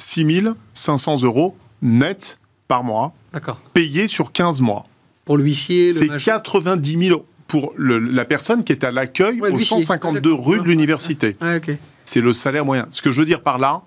[0.00, 0.26] 6
[0.74, 2.38] 500 euros net
[2.68, 3.58] par mois, D'accord.
[3.74, 4.84] payés sur 15 mois.
[5.24, 6.32] Pour l'huissier, C'est machin.
[6.32, 9.76] 90 000 euros pour le- la personne qui est à l'accueil Ouais, au l'huissier.
[9.82, 10.46] 152 D'accord.
[10.46, 11.36] rue de l'université.
[11.40, 11.58] Ah.
[12.04, 12.88] C'est le salaire moyen.
[12.92, 13.82] Ce que je veux dire par là,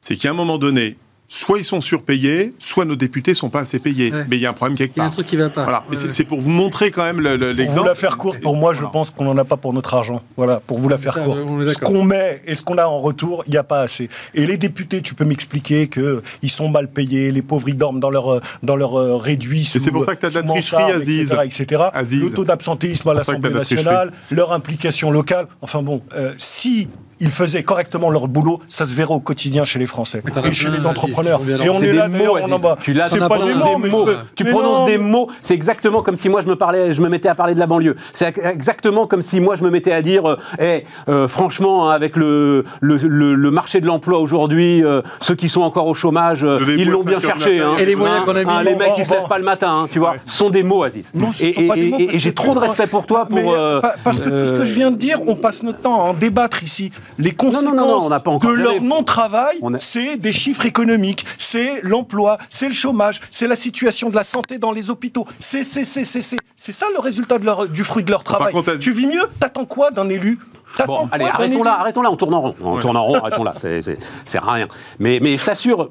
[0.00, 0.96] c'est qu'à un moment donné,
[1.34, 4.12] soit ils sont surpayés, soit nos députés sont pas assez payés.
[4.12, 4.26] Ouais.
[4.28, 5.14] Mais il y a un problème quelque Il y a un part.
[5.14, 5.62] truc qui va pas.
[5.62, 5.78] Voilà.
[5.88, 6.10] Ouais, c'est- ouais.
[6.10, 7.88] c'est pour vous montrer quand même le- le- Pour vous l'exemple.
[7.88, 10.20] la faire courte, pour moi, je pense qu'on n'en a pas pour notre argent.
[10.36, 11.38] Voilà, pour vous la faire Ça, courte.
[11.68, 14.10] Ce qu'on met et ce qu'on a en retour, il n'y a pas assez.
[14.34, 18.10] Et les députés, tu peux m'expliquer qu'ils sont mal payés, les pauvres, ils dorment dans
[18.10, 19.64] leur, dans leur euh, réduit.
[19.64, 21.32] sous- c'est pour ça que t'as de la tricherie, Aziz.
[21.32, 21.62] Etc.
[21.64, 21.82] etc.
[21.94, 22.22] Aziz.
[22.24, 25.46] Le taux d'absentéisme à l'Assemblée nationale, leur implication locale.
[25.62, 26.88] Enfin bon, euh, si
[27.22, 30.68] ils faisaient correctement leur boulot, ça se verrait au quotidien chez les Français et chez
[30.68, 31.40] les entrepreneurs.
[31.62, 32.76] Et on est des là mots, d'ailleurs en bas.
[32.82, 34.04] Tu l'as, pas des mots, des mots.
[34.04, 36.92] peux- Tu mais prononces non, des mots, c'est exactement comme si moi je me parlais,
[36.94, 37.96] je me mettais à parler de la banlieue.
[38.12, 41.94] C'est exactement comme si moi je me mettais à dire, euh, Eh, euh, franchement, hein,
[41.94, 45.94] avec le, le, le- le marché de l'emploi aujourd'hui, euh, ceux qui sont encore au
[45.94, 47.60] chômage, euh, ils l'ont bien 5 heures de cherché.
[47.60, 47.74] hein.
[47.78, 49.28] Et les moyens Hein, qu'on a mis, hein, les on mecs qui on se lèvent
[49.28, 51.10] pas le matin, tu vois, sont des mots, Aziz.
[51.40, 53.52] Et j'ai que- trop de respect pour toi pour.
[53.52, 56.00] Euh, pa- parce que tout ce que je viens de dire, on passe notre temps
[56.00, 56.90] à en débattre ici.
[57.18, 60.66] Les conséquences non, non, on n'a pas encore de fait leur non-travail, c'est des chiffres
[60.66, 65.26] économiques, c'est l'emploi, c'est le chômage, c'est la situation de la santé dans les hôpitaux.
[65.40, 68.22] C'est c'est c'est c'est c'est c'est ça le résultat de leur, du fruit de leur
[68.24, 68.52] travail.
[68.52, 70.38] contre, tu vis mieux T'attends quoi d'un élu
[70.86, 72.54] Bon, quoi allez, arrêtons là, arrêtons là, on tourne en rond.
[72.62, 72.80] On Ouais.
[72.80, 74.68] tourne en rond, arrêtons là, c'est- c'est c'est rien.
[74.98, 75.90] Mais, mais je t'assure,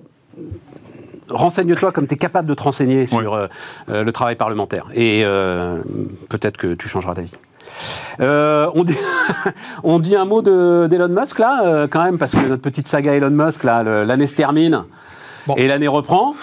[1.30, 3.26] renseigne-toi comme tu es capable de te renseigner sur Ouais.
[3.28, 3.48] euh,
[3.90, 4.86] euh, le travail parlementaire.
[4.94, 5.82] Et euh,
[6.30, 7.32] peut-être que tu changeras d'avis.
[8.20, 8.98] Euh, on, dit,
[9.84, 12.88] on dit un mot de- d'Elon Musk là, euh, quand même, parce que notre petite
[12.88, 14.84] saga Elon Musk, là, l'année se termine
[15.48, 15.56] Bon.
[15.56, 16.36] et l'année reprend.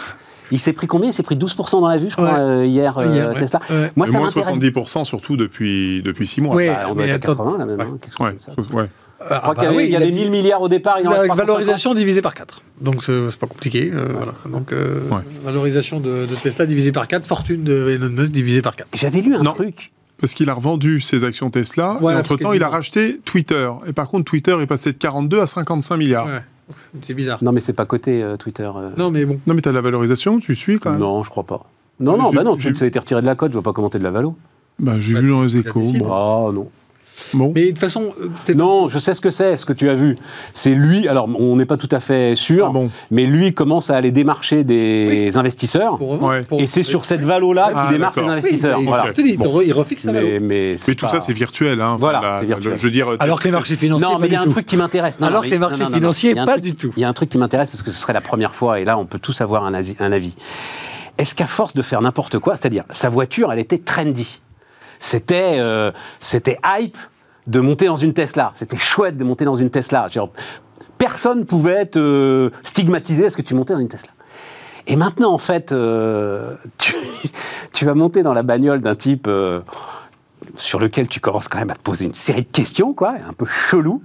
[0.51, 1.11] Il s'est pris combien?
[1.11, 2.39] Il s'est pris 12% dans la vue, je crois, Ouais.
[2.39, 3.39] euh, hier, euh, Hier, ouais.
[3.39, 3.61] Tesla.
[3.69, 3.93] Ouais.
[3.97, 4.49] Moi, Et ça moins m'intéresse.
[4.57, 6.55] 70% surtout depuis, depuis 6 mois.
[6.57, 6.69] Ouais.
[6.69, 7.45] Bah, on doit être à attends.
[7.45, 7.85] 80 là même, Ouais.
[7.85, 8.75] hein, quelque chose comme ça.
[8.77, 8.89] ouais.
[9.21, 10.63] Je Ah, crois bah qu'il y avait, oui, il y a avait dit- 1000 milliards
[10.63, 11.57] au départ, il en reste Avec 350.
[11.59, 12.63] valorisation divisée par 4.
[12.81, 13.91] Donc c'est c'est pas compliqué.
[13.93, 14.33] euh, voilà.
[14.49, 15.19] Donc euh, Ouais.
[15.45, 18.87] valorisation de, de Tesla divisée par 4, fortune de Elon Musk divisée par 4.
[18.95, 19.53] J'avais lu un Non.
[19.55, 19.91] truc.
[20.21, 23.71] Parce qu'il a revendu ses actions Tesla, Ouais, et entre-temps, il a racheté Twitter.
[23.87, 26.27] Et par contre, Twitter est passé de 42 à 55 milliards.
[26.27, 26.43] Ouais.
[27.03, 27.43] C'est bizarre.
[27.43, 28.69] Non, mais c'est pas coté euh, Twitter.
[28.77, 28.91] euh.
[28.99, 29.41] Non mais bon.
[29.47, 31.65] Non, mais t'as la valorisation, tu suis quand même Non, je crois pas.
[32.01, 33.99] Non, non, bah non, tu as été retiré de la cote, je vois pas commenter
[33.99, 34.37] de la valo.
[34.79, 35.83] Bah, J'ai vu dans les échos.
[35.99, 36.13] Bon.
[36.13, 36.69] Ah non.
[37.35, 37.53] Bon.
[37.55, 39.89] Mais de toute façon, euh, Stéphane, Non, je sais ce que c'est, ce que tu
[39.91, 40.15] as vu.
[40.55, 42.91] C'est lui, alors on n'est pas tout à fait sûr, Ah bon.
[43.11, 45.99] mais lui commence à aller démarcher des investisseurs.
[45.99, 46.41] pour Ouais.
[46.59, 48.23] Et c'est sur cette valo-là Ah, qu'il démarche les.
[48.23, 48.81] Oui, investisseurs.
[48.83, 49.05] voilà.
[49.17, 49.61] il, Bon.
[49.61, 50.41] re- il refixe sa Mais, valeur.
[50.43, 51.81] mais, tout pas- ça, c'est virtuel.
[51.81, 51.97] Hein.
[51.99, 52.73] Voilà, la- c'est virtuel.
[52.73, 54.45] le- je veux dire, Alors que les marchés financiers, Non, mais il y a un
[54.45, 54.51] tout.
[54.51, 55.19] truc qui m'intéresse.
[55.21, 56.93] Alors que les marchés non, non, non, financiers, pas du tout.
[56.97, 58.85] Il y a un truc qui m'intéresse parce que ce serait la première fois, et
[58.85, 60.37] là, on peut tous avoir un avis.
[61.19, 64.41] Est-ce qu'à force de faire n'importe quoi, c'est-à-dire sa voiture, elle était trendy,
[64.99, 66.97] c'était euh, c'était hype
[67.47, 70.09] de monter dans une Tesla, c'était chouette de monter dans une Tesla.
[70.09, 70.31] Genre,
[70.99, 74.11] personne pouvait te stigmatiser parce que tu montais dans une Tesla.
[74.87, 76.95] Et maintenant, en fait, euh, tu,
[77.73, 79.61] tu vas monter dans la bagnole d'un type euh,
[80.57, 83.33] sur lequel tu commences quand même à te poser une série de questions, quoi, un
[83.33, 84.03] peu chelou.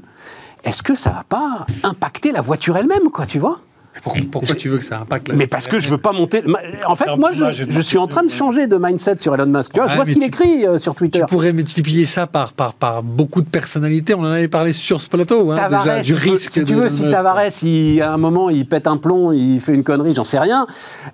[0.63, 3.59] Est-ce que ça va pas impacter la voiture elle-même, quoi, tu vois?
[4.01, 6.43] Pourquoi, pourquoi tu veux que ça impacte la Mais parce que je veux pas monter.
[6.87, 9.71] En fait, moi, je, je suis en train de changer de mindset sur Elon Musk.
[9.73, 11.19] Tu vois, je vois ce qu'il écrit euh, sur Twitter.
[11.19, 14.13] Tu pourrais multiplier ça par, par, par beaucoup de personnalités.
[14.15, 16.51] On en avait parlé sur ce plateau, hein, Tavares, déjà, du si tu veux- risque.
[16.51, 17.03] Si tu veux, si.
[17.09, 20.39] Tavares, il, à un moment, il pète un plomb, il fait une connerie, j'en sais
[20.39, 20.65] rien,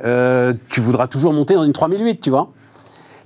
[0.05, 2.51] euh, tu voudras toujours monter dans une 3008, tu vois.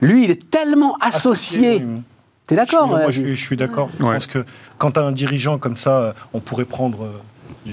[0.01, 1.83] Lui, il est tellement associé.
[1.85, 2.01] oui.
[2.47, 3.89] T'es Je d'accord Moi, ouais, je suis, je suis d'accord.
[3.97, 4.13] Je Ouais.
[4.15, 4.43] pense que
[4.77, 7.69] quand tu as un dirigeant comme ça, euh, on pourrait prendre euh,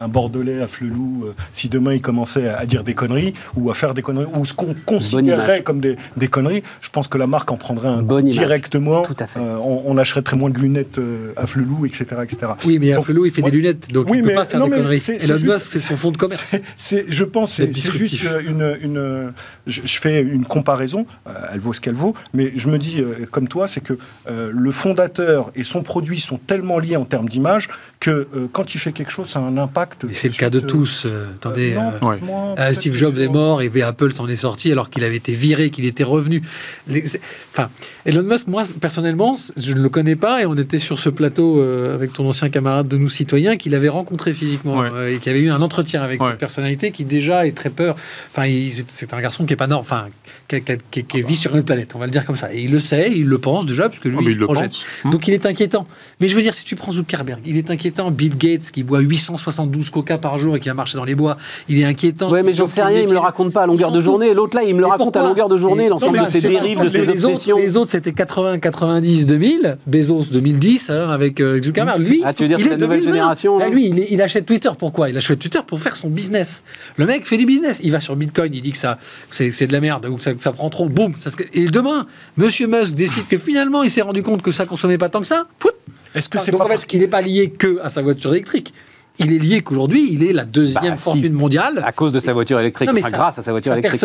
[0.00, 3.70] un Bordelais à Flelou, euh, si demain il commençait à, à dire des conneries ou
[3.70, 7.18] à faire des conneries, ou ce qu'on considérerait comme des, des conneries, je pense que
[7.18, 9.02] la marque en prendrait un Bonne directement.
[9.02, 9.40] Tout à fait.
[9.40, 12.06] Euh, on, on achèterait moins de lunettes euh, à Flelou, etc.
[12.22, 12.52] etc.
[12.66, 13.50] Oui, mais Donc, Afflelou, il fait ouais.
[13.50, 15.00] des lunettes, donc Oui, il peut mais pas faire non, des conneries.
[15.00, 16.56] c'est Elon Musk, c'est son fonds de commerce.
[16.76, 18.28] C'est- je pense, c'est, juste disruptif.
[18.46, 19.32] une, une
[19.66, 21.06] je, je fais une comparaison.
[21.28, 23.96] euh, elle vaut ce qu'elle vaut, mais je me dis euh, comme toi, c'est que
[24.28, 27.68] euh, le fondateur et son produit sont tellement liés en termes d'image
[28.00, 29.83] que euh, quand il fait quelque chose, ça a un impact.
[30.12, 31.04] C'est le cas de tous.
[31.06, 32.18] euh, attendez, non, euh, Ouais.
[32.58, 35.70] euh, Steve Jobs est mort et Apple s'en est sorti alors qu'il avait été viré,
[35.70, 36.42] qu'il était revenu.
[36.88, 37.04] Les-
[37.52, 37.70] Enfin,
[38.06, 41.60] Elon Musk, moi personnellement, je ne le connais pas et on était sur ce plateau
[41.60, 44.88] euh, avec ton ancien camarade de nous citoyens qu'il avait rencontré physiquement Ouais.
[44.92, 46.30] euh, et qui avait eu un entretien avec Ouais.
[46.30, 47.96] cette personnalité qui déjà est très peur.
[48.34, 48.48] Enfin,
[48.86, 50.06] c'est un garçon qui est pas normal, enfin,
[50.48, 52.52] qui, qui- qui- qui vit sur une autre planète, on va le dire comme ça.
[52.52, 54.38] Et il le sait, il le pense déjà parce que lui Ah, il il se
[54.38, 54.72] le projette.
[55.02, 55.12] pense.
[55.12, 55.86] Donc il est inquiétant.
[56.20, 58.10] Mais je veux dire, si tu prends Zuckerberg, il est inquiétant.
[58.10, 61.36] Bill Gates qui boit 872 coca par jour et qui a marché dans les bois,
[61.68, 62.30] il est inquiétant.
[62.30, 64.34] Ouais, mais j'en sais rien, il me le raconte pas à longueur de journée.
[64.34, 66.88] L'autre là, il me le raconte à longueur de journée, l'ensemble de ses dérives, de
[66.88, 67.56] ses les autres- obsessions.
[67.58, 69.78] les autres, c'était 80, 90, 2000.
[69.86, 71.98] Bezos 2010 hein, avec euh, Zuckerberg.
[72.06, 73.12] Lui, Ah, tu veux dire, il c'est la nouvelle 2020.
[73.14, 74.70] génération, lui, il, achète Twitter.
[74.78, 75.08] Pourquoi?
[75.10, 76.62] Il achète Twitter pour faire son business.
[76.96, 77.80] Le mec fait du business.
[77.82, 80.22] Il va sur Bitcoin, il dit que ça, c'est c'est de la merde ou que
[80.22, 80.88] ça, que ça prend trop.
[80.88, 81.14] Boum.
[81.16, 82.06] ça se- Et demain,
[82.36, 85.26] Monsieur Musk décide que finalement, il s'est rendu compte que ça consommait pas tant que
[85.26, 85.46] ça.
[85.58, 85.72] Fout.
[86.14, 87.88] Est-ce que c'est Donc pas en fait, parce ce qu'il n'est pas lié que à
[87.88, 88.72] sa voiture électrique.
[89.20, 91.04] Il est lié qu'aujourd'hui, il est la deuxième Bah, si.
[91.04, 91.80] fortune mondiale.
[91.86, 93.78] À cause de sa voiture électrique, Non, mais enfin, sa- grâce à sa voiture sa
[93.78, 94.00] électrique.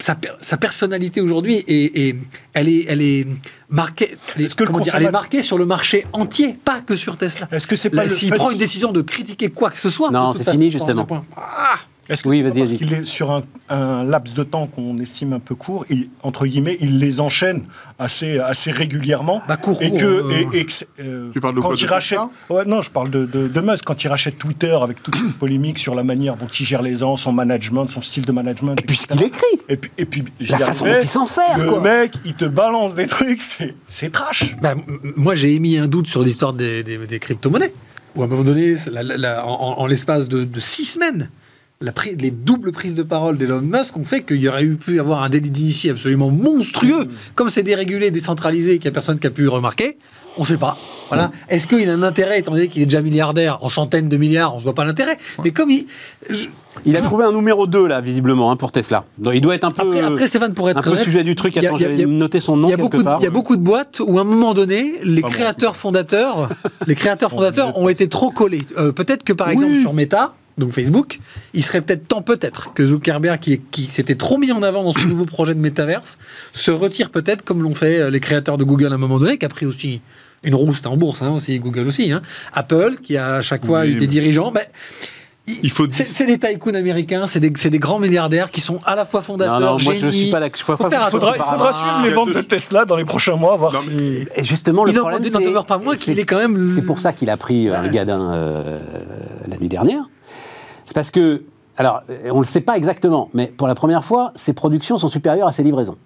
[0.00, 2.16] sa, per- sa personnalité aujourd'hui est, est-
[2.52, 3.26] elle est, elle est
[3.68, 4.16] marquée.
[4.34, 6.96] Elle est, Est-ce que le dire, elle est marquée sur le marché entier, pas que
[6.96, 7.46] sur Tesla.
[7.52, 10.32] Est-ce que c'est pas S'il prend une décision de critiquer quoi que ce soit, Non,
[10.32, 11.06] c'est fini, ça en justement.
[11.36, 11.76] Ah
[12.10, 14.66] Est-ce que Oui, c'est pas vas-y, parce qu'il est sur un, un laps de temps
[14.66, 17.64] qu'on estime un peu court, et, entre guillemets, il les enchaîne
[17.98, 20.32] assez, assez régulièrement Bah, court, et court, que, euh.
[20.52, 22.64] et- et que c'est, euh, Tu parles de quand quoi, de il rachète, Tesla ouais,
[22.66, 25.78] non, je parle de, de, de Musk quand il rachète Twitter avec toute cette polémique
[25.78, 28.82] sur la manière dont il gère les gens, son management, son style de management, Et
[28.84, 29.46] puis ce qu'il écrit.
[29.68, 31.80] Et puis, et puis La façon dont il s'en sert, Le quoi.
[31.80, 34.56] mec, il te balance des trucs, c'est, c'est trash.
[34.60, 34.82] Bah, m-
[35.16, 37.72] moi, j'ai émis un doute sur l'histoire des, des- des crypto-monnaies.
[38.16, 40.84] Où à un moment donné, la- la- la- en, en- en l'espace de, de six
[40.84, 41.30] semaines,
[41.82, 45.00] la les doubles prises de parole d'Elon Musk ont fait qu'il y aurait eu pu
[45.00, 47.08] avoir un délit d'initié absolument monstrueux.
[47.34, 49.96] Comme c'est dérégulé, décentralisé, qu'il n'y a personne qui a pu remarquer,
[50.36, 50.76] on ne sait pas.
[51.08, 51.32] Voilà.
[51.48, 54.54] Est-ce qu'il a un intérêt, étant donné qu'il est déjà milliardaire, en centaines de milliards,
[54.54, 55.16] on ne voit pas l'intérêt.
[55.42, 55.86] Mais comme il.
[56.28, 56.48] je-
[56.84, 59.04] Il a trouvé un numéro 2, là, visiblement, hein, pour Tesla.
[59.16, 61.24] Donc, il doit être un peu, Après, après, Stéphane, pour être un peu honnête, sujet
[61.24, 61.56] du truc.
[61.56, 63.20] il y a- Attends, j'avais noté son nom quelque beaucoup part.
[63.20, 66.50] il y a beaucoup de boîtes où à un moment donné, les créateurs fondateurs,
[66.86, 68.62] les créateurs fondateurs ont été trop collés.
[68.76, 69.54] Euh, peut-être que par Oui.
[69.54, 71.18] exemple sur Meta, donc Facebook,
[71.54, 74.92] il serait peut-être temps peut-être que Zuckerberg, qui, qui s'était trop mis en avant dans
[74.92, 76.18] ce nouveau projet de métaverse,
[76.52, 79.36] se retire peut-être comme l'ont fait euh, les créateurs de Google à un moment donné,
[79.38, 80.00] qui a pris aussi
[80.44, 82.22] une rouste en bourse, hein, aussi Google aussi, hein.
[82.54, 84.52] Apple, qui a à chaque fois Oui, eu des mais- dirigeants.
[84.52, 84.62] ben,
[85.62, 88.60] Il faut c'est dis- c'est des tycoons américains, c'est des, c'est des grands milliardaires qui
[88.60, 90.56] sont à la fois fondateurs, Non, non, moi, je suis pas d'accord.
[90.58, 92.40] Je crois pas- Il faudra, il faudra Ah, suivre les il y a ventes de
[92.42, 94.26] Tesla dans les prochains mois, voir Non, si.
[94.36, 96.68] Et justement, le Il problème, n'en c'est- demeure pas moins qu'il est quand même.
[96.68, 98.78] C'est pour ça qu'il a pris euh, un gadin euh,
[99.48, 100.04] la nuit dernière.
[100.90, 101.44] C'est parce que,
[101.76, 105.06] alors, on ne le sait pas exactement, mais pour la première fois, ses productions sont
[105.06, 105.96] supérieures à ses livraisons.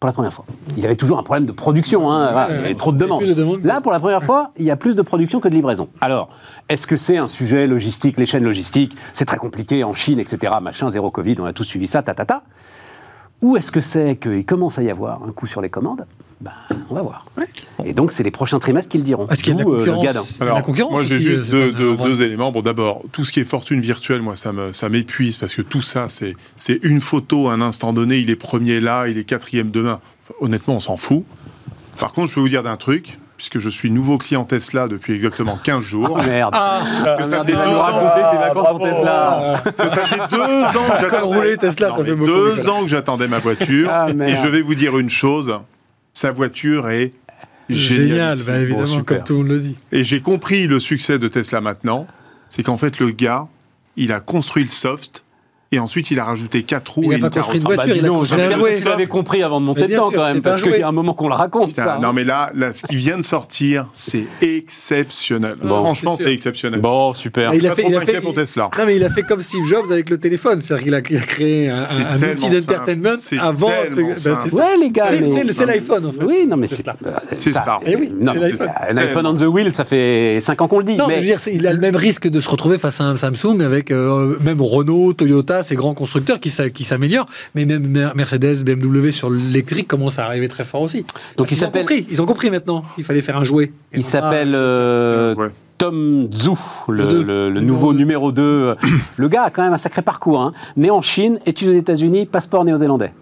[0.00, 0.46] Pour la première fois.
[0.78, 3.22] Il avait toujours un problème de production, hein, voilà, il y avait trop de demandes.
[3.22, 5.90] de Là, pour la première fois, il y a plus de production que de livraison.
[6.00, 6.30] Alors,
[6.70, 10.54] est-ce que c'est un sujet logistique, les chaînes logistiques C'est très compliqué en Chine, etc.
[10.62, 12.44] Machin, zéro Covid, on a tous suivi ça, ta, ta, ta.
[13.42, 16.06] Ou est-ce que c'est qu'il commence à y avoir un coup sur les commandes
[16.40, 16.52] ben,
[16.90, 17.26] On va voir.
[17.84, 19.28] Et donc, c'est les prochains trimestres qui le diront.
[19.28, 20.22] Est-ce qu'il y a de la euh, concurrence gadin.
[20.22, 22.52] Il y a de la concurrence moi, j'ai juste euh, deux, éléments.
[22.52, 26.06] Bon, d'abord, tout ce qui est fortune virtuelle, moi, ça m'épuise parce que tout ça,
[26.08, 26.34] c'est,
[26.82, 28.18] une photo à un instant donné.
[28.18, 30.00] Il est premier là, il est quatrième demain.
[30.24, 31.24] Enfin, honnêtement, on s'en fout.
[31.98, 35.12] Par contre, je peux vous dire d'un truc, puisque je suis nouveau client Tesla depuis
[35.12, 36.18] exactement 15 jours.
[36.18, 36.52] Oh, merde.
[36.56, 36.80] Ah,
[37.18, 38.84] que ça merde, fait il va deux nous ans- raconter ses vacances en bravo.
[38.84, 39.62] Tesla.
[39.76, 41.56] que ça fait deux ans que j'attendais.
[41.68, 43.88] ça fait Deux ans que ma voiture.
[43.92, 45.54] Ah, et je vais vous dire une chose
[46.14, 47.12] sa voiture est
[47.68, 48.38] génial, géniale.
[48.46, 49.76] bah, évidemment, comme tout le monde le dit.
[49.92, 52.06] Et j'ai compris le succès de Tesla maintenant,
[52.48, 53.48] c'est qu'en fait le gars,
[53.96, 55.23] il a construit le soft
[55.74, 57.74] et ensuite il a rajouté quatre roues Il a et pas une construit une carrosserie.
[57.74, 58.72] voiture, il a construit j'espère jouet.
[58.74, 60.88] que tu l'avais compris avant de monter dedans quand même, parce un qu'il y a
[60.88, 61.68] un moment qu'on le raconte.
[61.68, 61.98] Putain, ça.
[62.00, 65.56] non mais là, là, ce qui vient de sortir, c'est exceptionnel.
[65.62, 66.80] Bon, Franchement, c'est exceptionnel.
[66.80, 67.50] Bon, super.
[67.50, 68.70] Ah, il a Pas fait, il pour Tesla.
[68.76, 70.60] Non, mais il a fait comme Steve Jobs avec le téléphone.
[70.60, 71.84] C'est-à-dire qu'il a, il a créé un,
[72.22, 73.68] outil d'entertainment avant.
[73.94, 74.56] Ben, c'est ça.
[74.56, 75.06] Ouais, les gars.
[75.06, 76.24] C'est- l'iPhone, en fait.
[76.24, 76.84] Oui, non, mais c'est.
[76.84, 77.78] Ça.
[77.86, 78.68] Eh oui, non, c'est l'iPhone.
[78.90, 80.96] Un iPhone on the wheel, ça fait 5 ans qu'on le dit.
[80.96, 83.04] Non, mais je veux dire, il a le même risque de se retrouver face à
[83.04, 87.26] un Samsung avec euh, même Renault, Toyota, ces grands constructeurs qui, s'a- qui s'améliorent.
[87.56, 91.04] Mais même Mer- Mercedes, BMW sur l'électrique commencent à arriver très fort aussi.
[91.36, 93.72] Parce il qu'ils ont compris, Ils ont compris maintenant qu'il fallait faire un jouet.
[93.92, 95.48] Et il pas- s'appelle euh, Ouais.
[95.76, 96.50] Tom Zhu,
[96.88, 97.22] le, Le deux.
[97.24, 98.32] le- le Le nouveau numéro- numéro
[98.76, 98.76] 2.
[99.16, 100.40] le gars a quand même un sacré parcours.
[100.40, 100.52] hein.
[100.76, 103.12] Né en Chine, études aux États-Unis, passeport néo-zélandais?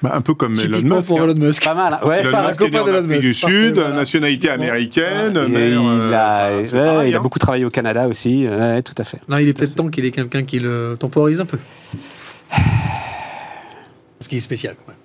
[0.00, 1.08] Bah, un peu comme Elon Musk.
[1.08, 1.24] pour hein.
[1.24, 1.64] Elon Musk.
[1.64, 1.94] Pas mal.
[2.00, 2.06] hein.
[2.06, 2.20] Ouais.
[2.20, 3.90] Elon Musk est né copain en Afrique du Sud, voilà.
[3.94, 7.22] nationalité américaine, Et mais il, euh, a, ouais, pareil, il a hein.
[7.22, 8.46] beaucoup travaillé au Canada aussi.
[8.46, 9.18] Ouais, tout à fait.
[9.28, 11.58] Non, il est peut-être temps qu'il ait quelqu'un qui le temporise un peu.
[14.20, 14.74] Ce qui est spécial.
[14.86, 14.94] Ouais.
[14.94, 14.97] C'est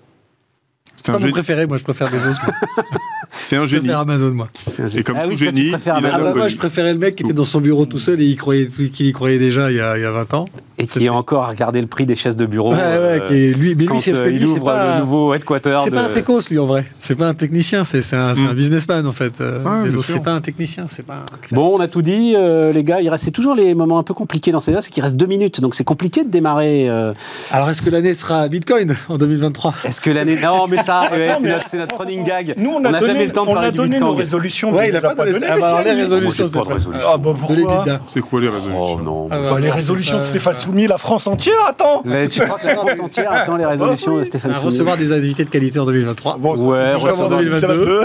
[1.03, 1.31] C'est pas mon génie.
[1.33, 2.39] préféré, moi je préfère Bezos.
[3.41, 3.81] C'est un Je génie.
[3.81, 4.47] préfère Amazon, moi.
[4.95, 6.23] Et comme Ah tout oui, génie, il a Ah Amazon.
[6.23, 8.35] bah, moi je préférais le mec qui était dans son bureau tout seul et il
[8.37, 10.45] croyait, qu'il y croyait déjà il y a, il y a 20 ans.
[10.79, 12.71] Et qui est encore à regarder le prix des chaises de bureau.
[12.71, 14.95] Ouais, ouais, euh, qui est- lui, mais lui, c'est parce que euh, lui, c'est pas.
[14.95, 15.77] le nouveau headquarter.
[15.83, 15.95] C'est de...
[15.95, 16.85] pas un techos, lui, en vrai.
[16.99, 18.01] C'est pas un technicien, c'est un,
[18.33, 18.55] c'est un Mm.
[18.55, 19.39] businessman, en fait.
[19.41, 21.25] euh, Ouais, c'est pas un technicien, c'est pas un...
[21.55, 23.01] Bon, on a tout dit, euh, les gars.
[23.01, 25.15] Il reste c'est toujours les moments un peu compliqués dans ces là, c'est qu'il reste
[25.15, 26.89] deux minutes, donc c'est compliqué de démarrer.
[26.89, 27.13] euh,
[27.51, 31.35] Alors, est-ce que l'année sera Bitcoin en 2023 Est-ce que l'année Non, mais ça, ouais,
[31.41, 32.53] c'est notre, notre running gag.
[32.57, 34.11] Nous, on n'a a, donné, jamais le temps de on parler a du donné Bitcoin.
[34.11, 34.71] nos résolutions.
[34.73, 37.07] Ouais, il a les pas donné Ah bah, les résolutions, pas résolution.
[37.13, 37.99] Ah bah pourquoi l'EBITDA.
[38.07, 39.27] C'est quoi les résolutions Oh non.
[39.31, 39.37] Ah.
[39.51, 40.53] Bah, Les résolutions de Stéphane.
[40.53, 44.17] Soumier, la France entière, attends Mais tu crois que la France entière attend les résolutions
[44.17, 46.37] de Stéphane Soumier recevoir des invités de qualité en 2023.
[46.37, 48.03] Bon, ça, Ouais, en faire 2022.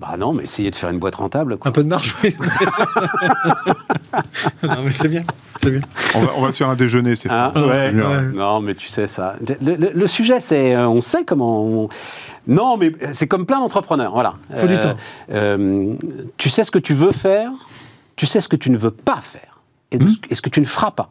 [0.00, 1.56] Bah non, mais essayez de faire une boîte rentable.
[1.56, 1.68] Quoi.
[1.68, 2.36] Un peu de marge, oui.
[4.62, 5.22] non, mais c'est bien.
[6.14, 7.60] On va, on va se faire un déjeuner, c'est Hein, fait.
[7.60, 7.66] ouais.
[7.90, 8.22] Ouais.
[8.34, 9.34] Non, mais tu sais ça.
[9.62, 11.62] Le, le- le sujet, c'est, euh, on sait comment.
[11.64, 11.88] on-
[12.46, 14.12] Non, mais c'est comme plein d'entrepreneurs.
[14.12, 14.34] Voilà.
[14.56, 14.96] Faut du temps.
[15.30, 15.94] euh,
[16.36, 17.50] tu sais ce que tu veux faire.
[18.16, 19.60] Tu sais ce que tu ne veux pas faire.
[19.90, 19.98] Et,
[20.30, 21.10] et ce que tu ne feras pas.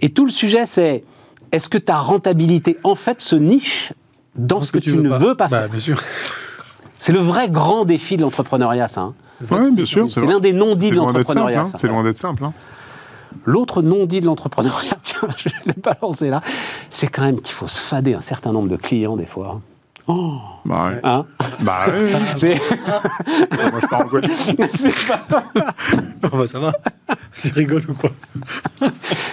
[0.00, 1.04] Et tout le sujet, c'est
[1.52, 3.92] est-ce que ta rentabilité, en fait, se niche
[4.36, 6.00] dans ce que, tu, ne veux pas Bah, faire bien sûr.
[6.98, 9.00] C'est le vrai grand défi de l'entrepreneuriat, ça.
[9.00, 9.14] hein.
[9.50, 10.08] Ouais, bien sûr.
[10.10, 11.62] C'est l'un des non-dits de l'entrepreneuriat.
[11.62, 11.72] hein.
[11.76, 12.44] C'est loin d'être simple.
[12.44, 12.52] hein.
[13.44, 16.42] L'autre non-dit de l'entrepreneuriat, tiens, je vais le balancer là,
[16.90, 19.60] c'est quand même qu'il faut se fader un certain nombre de clients des fois.
[20.06, 21.00] Oh, Bah ouais.
[21.04, 21.24] hein?
[21.60, 22.12] Bah ouais.
[22.36, 24.32] c'est, Moi, je en Guadeloupe.
[24.76, 25.22] c'est pas,
[26.24, 26.72] Oh, bah, ça va.
[27.32, 28.10] C'est rigolo ou quoi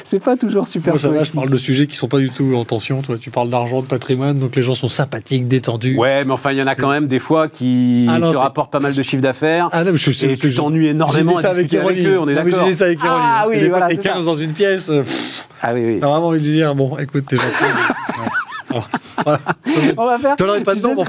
[0.03, 0.93] c'est pas toujours super.
[0.93, 3.01] Moi, ça va, je parle de sujets qui sont pas du tout en tension.
[3.01, 5.97] Toi, tu parles d'argent, de patrimoine, donc les gens sont sympathiques, détendus.
[5.97, 8.37] Ouais, mais enfin, il y en a quand même des fois qui Ah non, te
[8.37, 9.67] rapportent pas mal de chiffre d'affaires.
[9.73, 10.31] Ah non, mais je sais.
[10.31, 12.65] et tu je- t'ennuies énormément ça à avec avec eux, on est d'accord.
[12.65, 12.99] J'ai ça avec.
[13.03, 14.23] Ah parce que oui, voilà, c'est 15 ça.
[14.23, 14.89] dans une pièce.
[14.89, 15.97] euh, pff, Ah oui, oui.
[15.99, 17.47] T'as vraiment envie de dire, bon, écoute, t'es gentil.
[19.23, 19.39] voilà.
[19.97, 20.35] On va faire.
[20.35, 21.05] T'en aurais pas de nom, sais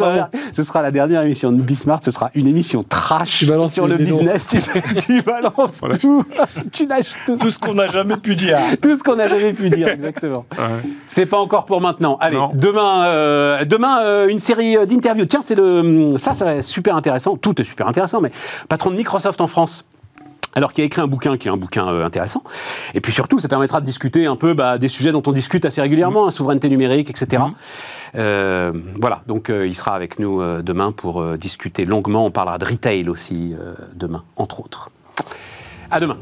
[0.53, 2.01] ce sera la dernière émission de Bismart.
[2.05, 4.49] Ce sera une émission trash Tu balances sur le business.
[4.49, 6.25] Tu, sais, tu balances tout.
[6.73, 7.37] tu lâches tout.
[7.37, 8.59] Tout ce qu'on n'a jamais pu dire.
[8.81, 10.45] Tout ce qu'on n'a jamais pu dire, exactement.
[10.59, 10.65] Ouais.
[11.07, 12.17] C'est pas encore pour maintenant.
[12.21, 12.51] Allez, Non.
[12.53, 15.25] demain, euh, demain euh, une série euh, d'interviews.
[15.25, 17.37] Tiens, c'est le ça, ça va être super intéressant.
[17.37, 18.33] Tout est super intéressant, mais
[18.69, 19.85] patron de Microsoft en France.
[20.59, 22.43] Alors qui a écrit un bouquin qui est un bouquin euh, intéressant.
[22.93, 25.65] Et puis surtout, ça permettra de discuter un peu bah, des sujets dont on discute
[25.65, 27.45] assez régulièrement, hein, souveraineté numérique, etc.
[28.17, 32.27] Euh, voilà, donc euh, il sera avec nous demain pour discuter longuement.
[32.27, 33.55] On parlera de retail aussi
[33.95, 34.91] demain, entre autres.
[35.93, 36.17] À demain.